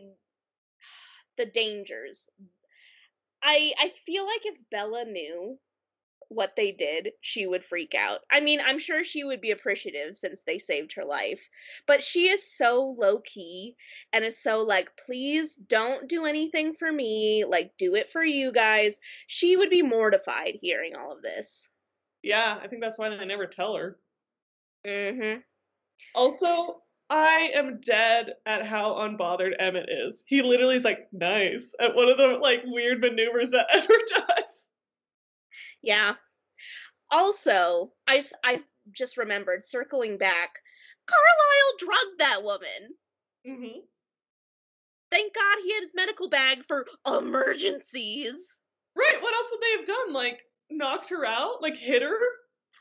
[1.39, 2.29] the dangers.
[3.43, 5.59] I I feel like if Bella knew
[6.31, 8.21] what they did, she would freak out.
[8.31, 11.51] I mean, I'm sure she would be appreciative since they saved her life,
[11.87, 13.77] but she is so low key
[14.13, 18.53] and is so like, please don't do anything for me, like, do it for you
[18.53, 19.01] guys.
[19.27, 21.69] She would be mortified hearing all of this.
[22.23, 23.99] Yeah, I think that's why they never tell her.
[24.87, 25.41] Mm-hmm.
[26.15, 30.23] Also, I am dead at how unbothered Emmett is.
[30.27, 34.40] He literally is like nice at one of the like weird maneuvers that Edward does.
[35.83, 36.15] Yeah.
[37.11, 38.63] Also, I, I
[38.93, 40.51] just remembered circling back,
[41.07, 42.95] Carlisle drugged that woman.
[43.47, 43.81] hmm
[45.11, 48.61] Thank God he had his medical bag for emergencies.
[48.97, 49.21] Right.
[49.21, 50.13] What else would they have done?
[50.13, 51.61] Like knocked her out?
[51.63, 52.17] Like hit her?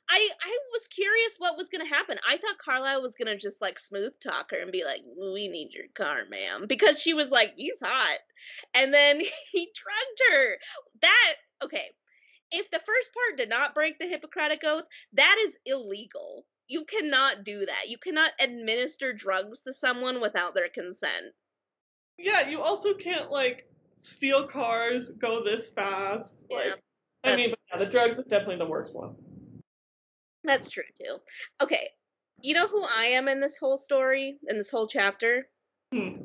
[0.09, 2.17] I I was curious what was gonna happen.
[2.27, 5.01] I thought Carlisle was gonna just like smooth talk her and be like,
[5.33, 8.19] "We need your car, ma'am," because she was like, "He's hot,"
[8.73, 9.19] and then
[9.51, 10.57] he drugged her.
[11.01, 11.89] That okay?
[12.51, 16.45] If the first part did not break the Hippocratic oath, that is illegal.
[16.67, 17.89] You cannot do that.
[17.89, 21.33] You cannot administer drugs to someone without their consent.
[22.17, 22.47] Yeah.
[22.49, 23.69] You also can't like
[23.99, 26.45] steal cars, go this fast.
[26.49, 26.75] Yeah, like,
[27.23, 29.15] I mean, but yeah, the drugs is definitely the worst one.
[30.43, 31.17] That's true too.
[31.61, 31.89] Okay,
[32.41, 35.49] you know who I am in this whole story, in this whole chapter?
[35.93, 36.17] Hmm.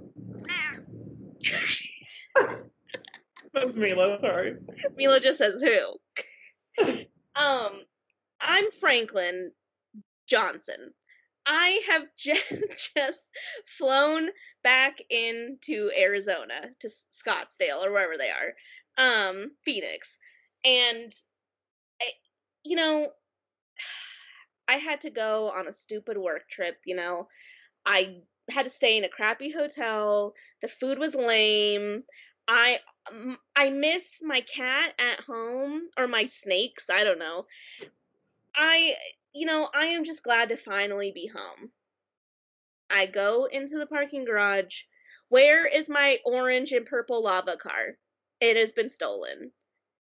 [3.54, 4.18] That's Mila.
[4.18, 4.56] Sorry.
[4.96, 6.84] Mila just says who.
[7.36, 7.72] um,
[8.40, 9.52] I'm Franklin
[10.26, 10.92] Johnson.
[11.46, 13.30] I have just
[13.66, 14.28] flown
[14.62, 18.54] back into Arizona to Scottsdale or wherever they are,
[18.96, 20.18] um, Phoenix,
[20.64, 21.12] and
[22.00, 22.06] I,
[22.64, 23.10] you know,
[24.68, 26.78] I had to go on a stupid work trip.
[26.86, 27.28] You know,
[27.84, 30.32] I had to stay in a crappy hotel.
[30.62, 32.04] The food was lame.
[32.48, 32.78] I
[33.54, 36.88] I miss my cat at home or my snakes.
[36.90, 37.46] I don't know.
[38.54, 38.94] I
[39.32, 41.70] you know I am just glad to finally be home.
[42.90, 44.82] I go into the parking garage.
[45.28, 47.96] Where is my orange and purple lava car?
[48.40, 49.50] It has been stolen.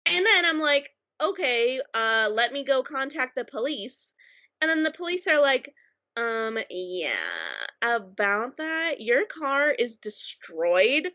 [0.07, 0.90] And then I'm like,
[1.20, 4.12] okay, uh, let me go contact the police.
[4.61, 5.72] And then the police are like,
[6.16, 7.11] um, yeah,
[7.80, 11.09] about that, your car is destroyed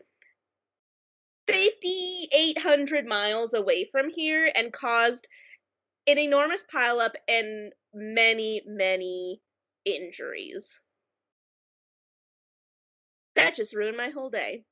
[1.50, 5.26] 5,800 miles away from here and caused
[6.06, 9.40] an enormous pileup and many, many
[9.84, 10.80] injuries.
[13.34, 14.64] That just ruined my whole day.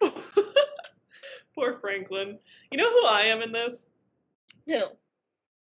[1.54, 2.38] Poor Franklin.
[2.70, 3.86] You know who I am in this?
[4.66, 4.82] Who?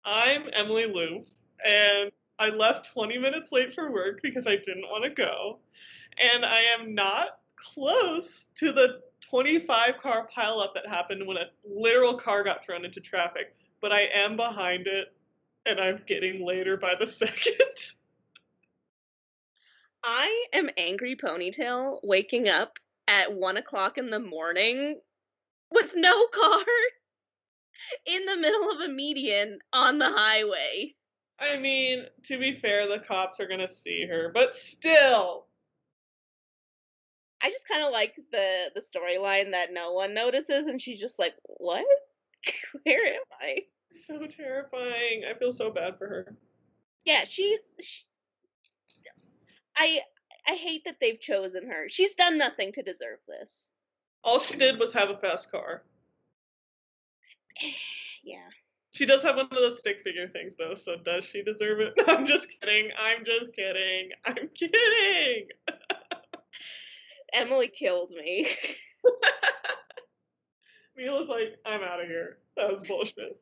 [0.05, 1.25] I'm Emily Lou,
[1.65, 5.59] and I left 20 minutes late for work because I didn't want to go.
[6.21, 12.15] And I am not close to the 25 car pileup that happened when a literal
[12.15, 15.13] car got thrown into traffic, but I am behind it,
[15.67, 17.95] and I'm getting later by the second.
[20.05, 25.01] I am Angry Ponytail waking up at one o'clock in the morning
[25.71, 26.65] with no car
[28.07, 30.95] in the middle of a median on the highway.
[31.39, 35.47] I mean, to be fair, the cops are gonna see her, but still.
[37.43, 41.19] I just kind of like the the storyline that no one notices, and she's just
[41.19, 41.85] like, "What?
[42.85, 43.59] Where am I?"
[43.91, 45.25] So terrifying.
[45.29, 46.37] I feel so bad for her.
[47.05, 47.61] Yeah, she's.
[47.81, 48.03] She,
[49.77, 50.01] I
[50.47, 51.89] I hate that they've chosen her.
[51.89, 53.71] She's done nothing to deserve this.
[54.25, 55.83] All she did was have a fast car.
[58.23, 58.49] yeah.
[58.91, 61.95] She does have one of those stick figure things though, so does she deserve it?
[62.07, 62.91] I'm just kidding.
[62.99, 64.11] I'm just kidding.
[64.25, 65.49] I'm kidding.
[67.33, 68.49] Emily killed me.
[70.97, 72.39] Mila's like, I'm out of here.
[72.57, 73.41] That was bullshit.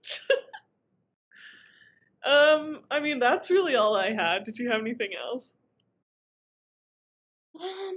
[2.24, 4.44] um, I mean, that's really all I had.
[4.44, 5.54] Did you have anything else?
[7.60, 7.94] Um,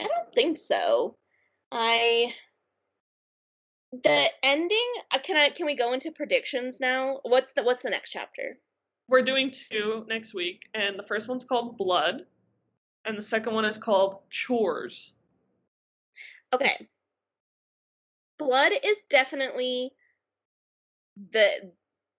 [0.00, 1.16] I don't think so.
[1.72, 2.32] I
[3.92, 4.92] the ending.
[5.10, 5.50] Uh, can I?
[5.50, 7.20] Can we go into predictions now?
[7.24, 8.58] What's the What's the next chapter?
[9.08, 12.22] We're doing two next week, and the first one's called Blood,
[13.04, 15.12] and the second one is called Chores.
[16.52, 16.88] Okay.
[18.38, 19.92] Blood is definitely
[21.32, 21.72] the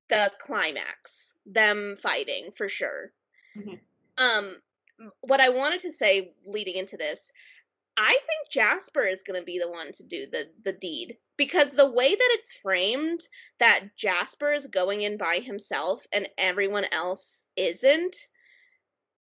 [0.10, 1.34] the climax.
[1.46, 3.12] Them fighting for sure.
[3.56, 3.80] Mhm.
[4.18, 4.62] Um,
[5.22, 7.32] what I wanted to say leading into this,
[7.98, 11.72] I think Jasper is going to be the one to do the the deed because
[11.72, 13.28] the way that it's framed
[13.60, 18.16] that Jasper is going in by himself and everyone else isn't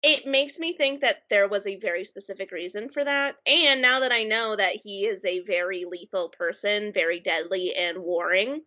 [0.08, 3.36] it makes me think that there was a very specific reason for that.
[3.46, 7.98] And now that I know that he is a very lethal person, very deadly and
[7.98, 8.62] warring,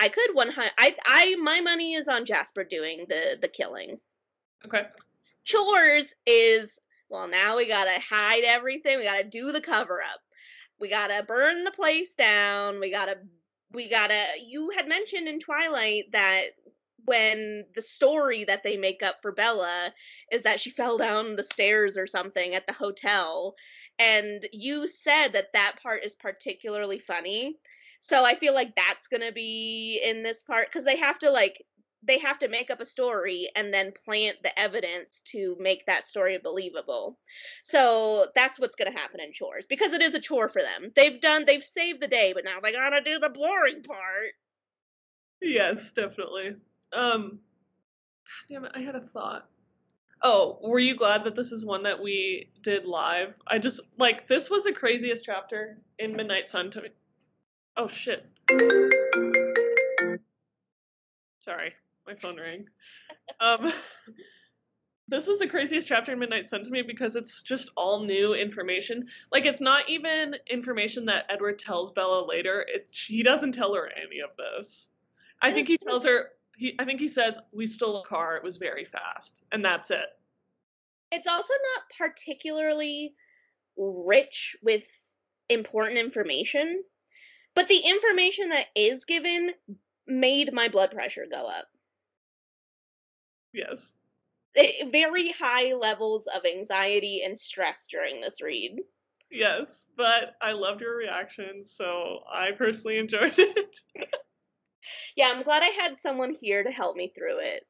[0.00, 0.72] I could one hundred.
[0.78, 3.98] I I my money is on Jasper doing the the killing.
[4.66, 4.86] Okay.
[5.44, 8.98] Chores is well now we gotta hide everything.
[8.98, 10.20] We gotta do the cover up.
[10.80, 12.80] We gotta burn the place down.
[12.80, 13.18] We gotta
[13.72, 14.24] we gotta.
[14.44, 16.46] You had mentioned in Twilight that
[17.04, 19.92] when the story that they make up for Bella
[20.30, 23.54] is that she fell down the stairs or something at the hotel
[23.98, 27.56] and you said that that part is particularly funny
[28.00, 31.30] so I feel like that's going to be in this part cuz they have to
[31.30, 31.62] like
[32.02, 36.06] they have to make up a story and then plant the evidence to make that
[36.06, 37.18] story believable.
[37.62, 40.92] So that's what's going to happen in chores because it is a chore for them.
[40.96, 44.32] They've done they've saved the day, but now they got to do the boring part.
[45.42, 46.56] Yes, definitely.
[46.92, 47.38] Um,
[48.48, 49.48] damn it, I had a thought.
[50.22, 53.34] Oh, were you glad that this is one that we did live?
[53.46, 56.88] I just like this was the craziest chapter in Midnight Sun to me.
[57.76, 58.26] Oh shit.
[61.38, 61.72] Sorry,
[62.06, 62.66] my phone rang.
[63.40, 63.72] um,
[65.08, 68.34] this was the craziest chapter in Midnight Sun to me because it's just all new
[68.34, 69.08] information.
[69.32, 72.66] Like it's not even information that Edward tells Bella later.
[72.68, 74.90] It he doesn't tell her any of this.
[75.40, 78.36] I think he tells her he I think he says we stole a car.
[78.36, 80.06] It was very fast, and that's it.
[81.10, 83.14] It's also not particularly
[83.76, 84.86] rich with
[85.48, 86.84] important information,
[87.54, 89.52] but the information that is given
[90.06, 91.66] made my blood pressure go up.
[93.54, 93.96] Yes.
[94.54, 98.76] It, very high levels of anxiety and stress during this read.
[99.30, 103.76] Yes, but I loved your reaction, so I personally enjoyed it
[105.16, 107.66] yeah, I'm glad I had someone here to help me through it.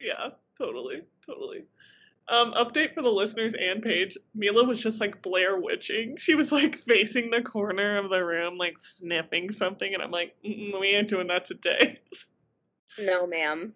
[0.00, 1.64] Yeah, totally, totally.
[2.28, 4.16] Um, update for the listeners and Paige.
[4.34, 6.16] Mila was just like Blair witching.
[6.16, 10.34] She was like facing the corner of the room, like sniffing something, and I'm like,
[10.42, 11.98] we ain't doing that today.
[12.98, 13.74] No, ma'am.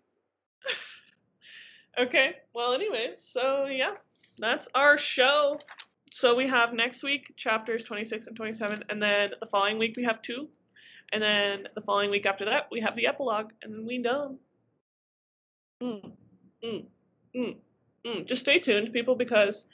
[1.99, 2.37] okay.
[2.55, 3.95] Well, anyways, so yeah,
[4.39, 5.59] that's our show.
[6.11, 10.05] So we have next week chapters 26 and 27, and then the following week we
[10.05, 10.49] have two.
[11.13, 14.39] And then the following week after that, we have the epilogue, and then we done.
[15.83, 16.13] Mm,
[16.63, 16.87] mm,
[17.35, 17.57] mm,
[18.07, 18.27] mm.
[18.27, 19.67] Just stay tuned, people, because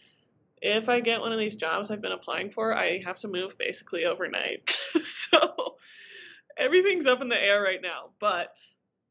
[0.63, 3.59] if I get one of these jobs I've been applying for, I have to move
[3.59, 4.71] basically overnight.
[5.03, 5.77] so
[6.57, 8.11] everything's up in the air right now.
[8.21, 8.57] But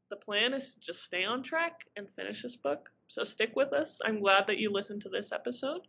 [0.10, 2.90] the plan is to just stay on track and finish this book.
[3.08, 4.00] So stick with us.
[4.04, 5.82] I'm glad that you listened to this episode.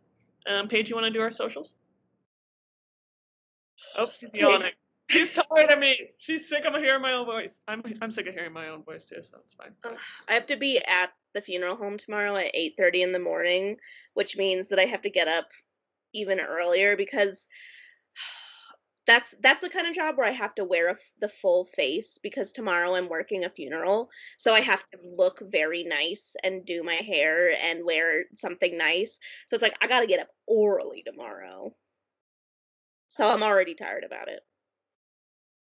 [0.47, 1.75] Um, Paige, you want to do our socials?
[3.99, 4.71] Oops, yawning.
[5.15, 6.11] She's tired of me.
[6.17, 7.61] She's sick of hearing my own voice.
[7.67, 9.71] I'm I'm sick of hearing my own voice too, so it's fine.
[10.27, 13.77] I have to be at the funeral home tomorrow at 8:30 in the morning,
[14.13, 15.51] which means that I have to get up
[16.13, 17.47] even earlier because
[19.07, 22.17] that's that's the kind of job where I have to wear a, the full face
[22.21, 26.83] because tomorrow I'm working a funeral, so I have to look very nice and do
[26.83, 29.19] my hair and wear something nice.
[29.45, 31.73] So it's like I got to get up early tomorrow.
[33.07, 34.41] So I'm already tired about it.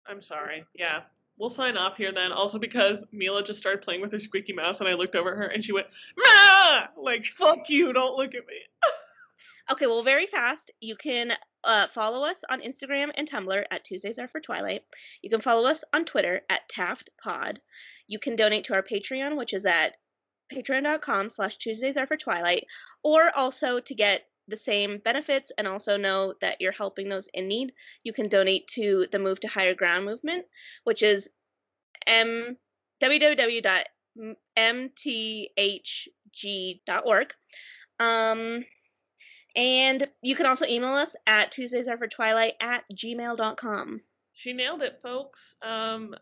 [0.06, 0.64] I'm sorry.
[0.74, 1.02] Yeah.
[1.38, 2.30] We'll sign off here then.
[2.32, 5.38] Also because Mila just started playing with her squeaky mouse and I looked over at
[5.38, 5.86] her and she went,
[6.16, 6.86] Ma!
[6.96, 8.56] Like, fuck you, don't look at me.
[9.70, 10.70] okay, well, very fast.
[10.80, 11.32] You can
[11.64, 14.82] uh, follow us on Instagram and Tumblr at Tuesdays Are for Twilight.
[15.22, 17.60] You can follow us on Twitter at Taft Pod.
[18.06, 19.94] You can donate to our Patreon, which is at
[20.52, 22.66] patreon.com slash Tuesdays Are for Twilight,
[23.02, 27.48] or also to get the same benefits and also know that you're helping those in
[27.48, 27.72] need,
[28.02, 30.44] you can donate to the Move to Higher Ground movement,
[30.84, 31.30] which is
[32.06, 32.56] m
[33.02, 34.14] www.mthg.org.
[37.98, 38.64] Um,
[39.54, 44.00] and you can also email us at Tuesdays Are for Twilight at gmail.com.
[44.32, 45.56] She nailed it, folks.
[45.62, 46.14] Um,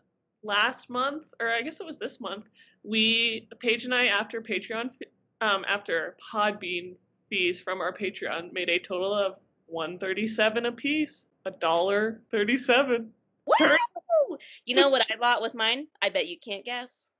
[0.43, 2.49] last month, or I guess it was this month,
[2.83, 4.91] we, Paige and I, after Patreon,
[5.39, 6.95] um, after Podbean
[7.31, 11.29] fees from our Patreon made a total of 137 a piece.
[11.45, 13.09] A dollar 37.
[13.47, 14.37] Woo!
[14.65, 15.87] You know what I bought with mine?
[16.01, 17.11] I bet you can't guess.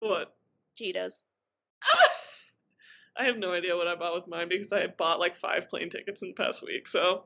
[0.00, 0.34] What?
[0.80, 1.20] Cheetos.
[3.18, 5.68] I have no idea what I bought with mine because I had bought like five
[5.68, 6.86] plane tickets in the past week.
[6.86, 7.24] So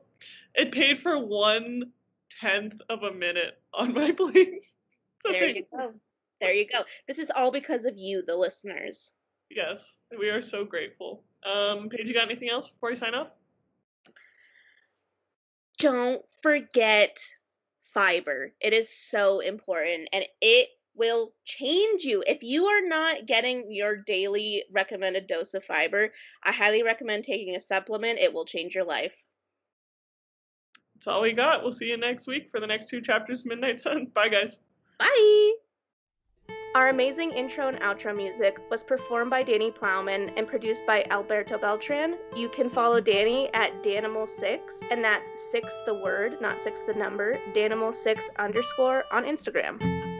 [0.55, 1.91] it paid for one
[2.41, 4.61] tenth of a minute on my plane.
[5.21, 5.93] So there you go.
[6.39, 6.83] There you go.
[7.07, 9.13] This is all because of you, the listeners.
[9.49, 11.23] Yes, we are so grateful.
[11.43, 13.27] Um, Paige, you got anything else before we sign off?
[15.79, 17.19] Don't forget
[17.93, 18.53] fiber.
[18.59, 22.23] It is so important, and it will change you.
[22.27, 26.11] If you are not getting your daily recommended dose of fiber,
[26.43, 28.19] I highly recommend taking a supplement.
[28.19, 29.15] It will change your life.
[30.95, 31.63] That's all we got.
[31.63, 34.07] We'll see you next week for the next two chapters of Midnight Sun.
[34.13, 34.59] Bye, guys.
[34.99, 35.53] Bye.
[36.73, 41.57] Our amazing intro and outro music was performed by Danny Plowman and produced by Alberto
[41.57, 42.15] Beltran.
[42.33, 44.59] You can follow Danny at Danimal6,
[44.89, 50.10] and that's six the word, not six the number, Danimal6 underscore on Instagram.